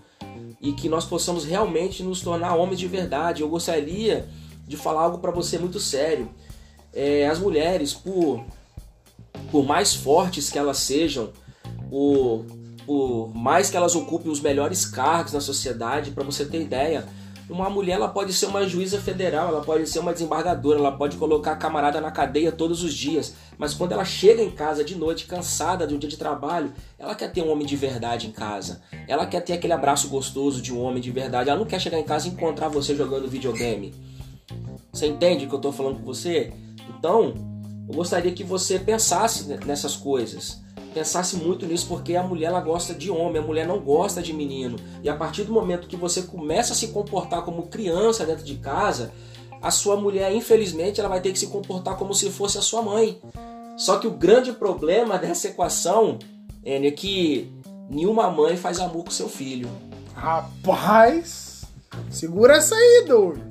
e 0.61 0.73
que 0.73 0.89
nós 0.89 1.05
possamos 1.05 1.45
realmente 1.45 2.03
nos 2.03 2.21
tornar 2.21 2.55
homens 2.55 2.79
de 2.79 2.87
verdade. 2.87 3.41
Eu 3.41 3.49
gostaria 3.49 4.27
de 4.67 4.77
falar 4.77 5.03
algo 5.03 5.19
para 5.19 5.31
você 5.31 5.57
muito 5.57 5.79
sério. 5.79 6.29
É, 6.93 7.27
as 7.27 7.39
mulheres, 7.39 7.93
por, 7.93 8.43
por 9.51 9.65
mais 9.65 9.93
fortes 9.93 10.49
que 10.49 10.57
elas 10.57 10.77
sejam, 10.77 11.31
por 11.89 12.45
por 12.89 13.31
mais 13.35 13.69
que 13.69 13.77
elas 13.77 13.93
ocupem 13.93 14.31
os 14.31 14.41
melhores 14.41 14.83
cargos 14.83 15.31
na 15.31 15.39
sociedade, 15.39 16.09
para 16.09 16.23
você 16.23 16.43
ter 16.43 16.59
ideia, 16.59 17.07
uma 17.49 17.69
mulher 17.69 17.93
ela 17.93 18.07
pode 18.07 18.31
ser 18.31 18.45
uma 18.45 18.67
juíza 18.67 18.99
federal, 18.99 19.47
ela 19.47 19.61
pode 19.61 19.87
ser 19.87 19.99
uma 19.99 20.13
desembargadora, 20.13 20.77
ela 20.77 20.91
pode 20.91 21.17
colocar 21.17 21.53
a 21.53 21.55
camarada 21.55 21.99
na 21.99 22.11
cadeia 22.11 22.51
todos 22.51 22.83
os 22.83 22.93
dias, 22.93 23.33
mas 23.57 23.73
quando 23.73 23.91
ela 23.91 24.05
chega 24.05 24.41
em 24.41 24.51
casa 24.51 24.83
de 24.83 24.95
noite 24.95 25.25
cansada 25.25 25.87
de 25.87 25.95
um 25.95 25.97
dia 25.97 26.09
de 26.09 26.17
trabalho, 26.17 26.71
ela 26.97 27.15
quer 27.15 27.31
ter 27.31 27.41
um 27.41 27.51
homem 27.51 27.65
de 27.65 27.75
verdade 27.75 28.27
em 28.27 28.31
casa. 28.31 28.81
Ela 29.07 29.25
quer 29.25 29.41
ter 29.41 29.53
aquele 29.53 29.73
abraço 29.73 30.09
gostoso 30.09 30.61
de 30.61 30.73
um 30.73 30.79
homem 30.79 31.01
de 31.01 31.09
verdade. 31.09 31.49
Ela 31.49 31.59
não 31.59 31.65
quer 31.65 31.81
chegar 31.81 31.99
em 31.99 32.03
casa 32.03 32.27
e 32.27 32.31
encontrar 32.31 32.67
você 32.67 32.95
jogando 32.95 33.27
videogame. 33.27 33.93
Você 34.93 35.07
entende 35.07 35.45
o 35.45 35.47
que 35.47 35.55
eu 35.55 35.59
estou 35.59 35.71
falando 35.71 35.97
com 35.97 36.05
você? 36.05 36.53
Então, 36.97 37.33
eu 37.87 37.95
gostaria 37.95 38.31
que 38.31 38.43
você 38.43 38.77
pensasse 38.77 39.45
nessas 39.65 39.95
coisas 39.95 40.61
pensasse 40.99 41.37
muito 41.37 41.65
nisso, 41.65 41.87
porque 41.87 42.17
a 42.17 42.23
mulher 42.23 42.47
ela 42.47 42.59
gosta 42.59 42.93
de 42.93 43.09
homem, 43.09 43.41
a 43.41 43.45
mulher 43.45 43.65
não 43.65 43.79
gosta 43.79 44.21
de 44.21 44.33
menino. 44.33 44.77
E 45.01 45.07
a 45.07 45.15
partir 45.15 45.45
do 45.45 45.53
momento 45.53 45.87
que 45.87 45.95
você 45.95 46.23
começa 46.23 46.73
a 46.73 46.75
se 46.75 46.89
comportar 46.89 47.43
como 47.43 47.67
criança 47.67 48.25
dentro 48.25 48.43
de 48.43 48.55
casa, 48.55 49.13
a 49.61 49.71
sua 49.71 49.95
mulher, 49.95 50.33
infelizmente, 50.33 50.99
ela 50.99 51.07
vai 51.07 51.21
ter 51.21 51.31
que 51.31 51.39
se 51.39 51.47
comportar 51.47 51.95
como 51.95 52.13
se 52.13 52.29
fosse 52.29 52.57
a 52.57 52.61
sua 52.61 52.81
mãe. 52.81 53.21
Só 53.77 53.97
que 53.97 54.07
o 54.07 54.11
grande 54.11 54.51
problema 54.51 55.17
dessa 55.17 55.47
equação 55.47 56.19
é 56.65 56.91
que 56.91 57.49
nenhuma 57.89 58.29
mãe 58.29 58.57
faz 58.57 58.77
amor 58.81 59.05
com 59.05 59.11
seu 59.11 59.29
filho. 59.29 59.69
Rapaz, 60.13 61.63
segura 62.09 62.57
essa 62.57 62.75
aí, 62.75 63.05
doido. 63.07 63.41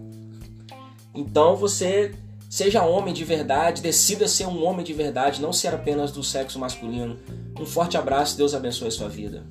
Então 1.15 1.57
você 1.57 2.15
Seja 2.49 2.83
homem 2.83 3.13
de 3.13 3.25
verdade, 3.25 3.83
decida 3.83 4.27
ser 4.27 4.47
um 4.47 4.65
homem 4.65 4.85
de 4.85 4.95
verdade, 4.95 5.43
não 5.43 5.53
ser 5.53 5.75
apenas 5.75 6.11
do 6.11 6.25
sexo 6.25 6.59
masculino. 6.59 7.19
Um 7.61 7.67
forte 7.67 7.97
abraço, 7.97 8.39
Deus 8.39 8.55
abençoe 8.55 8.89
a 8.89 8.91
sua 8.91 9.09
vida. 9.09 9.45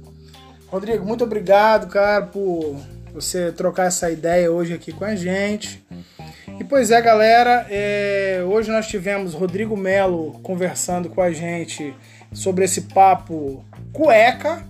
Rodrigo, 0.68 1.06
muito 1.06 1.24
obrigado, 1.24 1.88
cara, 1.88 2.26
por 2.26 2.76
você 3.14 3.52
trocar 3.52 3.86
essa 3.86 4.10
ideia 4.10 4.52
hoje 4.52 4.74
aqui 4.74 4.92
com 4.92 5.06
a 5.06 5.16
gente. 5.16 5.86
E 6.60 6.64
pois 6.64 6.90
é, 6.90 7.00
galera, 7.00 7.68
é... 7.70 8.44
hoje 8.48 8.72
nós 8.72 8.88
tivemos 8.88 9.34
Rodrigo 9.34 9.78
Melo 9.78 10.40
conversando 10.42 11.08
com 11.08 11.22
a 11.22 11.32
gente 11.32 11.96
sobre 12.34 12.66
esse 12.66 12.82
papo 12.82 13.64
cueca, 13.94 14.66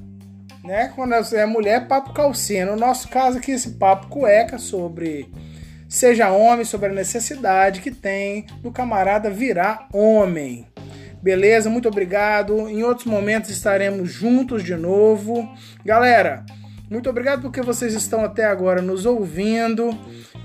né? 0.63 0.91
Quando 0.95 1.13
é 1.13 1.45
mulher, 1.45 1.87
papo 1.87 2.13
calcinha. 2.13 2.65
No 2.65 2.75
nosso 2.75 3.07
caso 3.07 3.37
aqui, 3.37 3.51
esse 3.51 3.71
papo 3.71 4.07
cueca 4.07 4.57
sobre 4.57 5.31
Seja 5.87 6.31
homem 6.31 6.65
sobre 6.65 6.89
a 6.89 6.93
necessidade 6.93 7.81
que 7.81 7.91
tem 7.91 8.45
do 8.61 8.71
camarada 8.71 9.29
virar 9.29 9.87
homem. 9.93 10.67
Beleza? 11.21 11.69
Muito 11.69 11.87
obrigado. 11.87 12.69
Em 12.69 12.83
outros 12.83 13.05
momentos 13.05 13.49
estaremos 13.49 14.11
juntos 14.11 14.63
de 14.63 14.75
novo. 14.75 15.49
Galera, 15.85 16.45
muito 16.89 17.09
obrigado 17.09 17.41
porque 17.41 17.61
vocês 17.61 17.93
estão 17.93 18.23
até 18.23 18.45
agora 18.45 18.81
nos 18.81 19.05
ouvindo. 19.05 19.89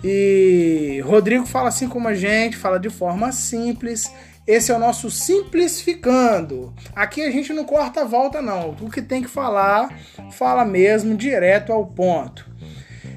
E 0.02 1.00
Rodrigo 1.04 1.46
fala 1.46 1.68
assim 1.68 1.88
como 1.88 2.08
a 2.08 2.14
gente, 2.14 2.56
fala 2.56 2.78
de 2.78 2.90
forma 2.90 3.30
simples. 3.32 4.12
Esse 4.46 4.72
é 4.72 4.74
o 4.74 4.78
nosso 4.78 5.08
simplificando. 5.08 6.74
Aqui 6.96 7.22
a 7.22 7.30
gente 7.30 7.52
não 7.52 7.64
corta 7.64 8.00
a 8.00 8.04
volta, 8.04 8.42
não. 8.42 8.70
O 8.80 8.90
que 8.90 9.00
tem 9.00 9.22
que 9.22 9.28
falar, 9.28 9.96
fala 10.32 10.64
mesmo, 10.64 11.16
direto 11.16 11.72
ao 11.72 11.86
ponto. 11.86 12.51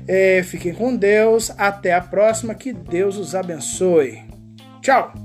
É, 0.07 0.43
fiquem 0.43 0.73
com 0.73 0.95
Deus. 0.95 1.51
Até 1.57 1.93
a 1.93 2.01
próxima. 2.01 2.53
Que 2.53 2.71
Deus 2.71 3.17
os 3.17 3.33
abençoe. 3.35 4.23
Tchau! 4.81 5.24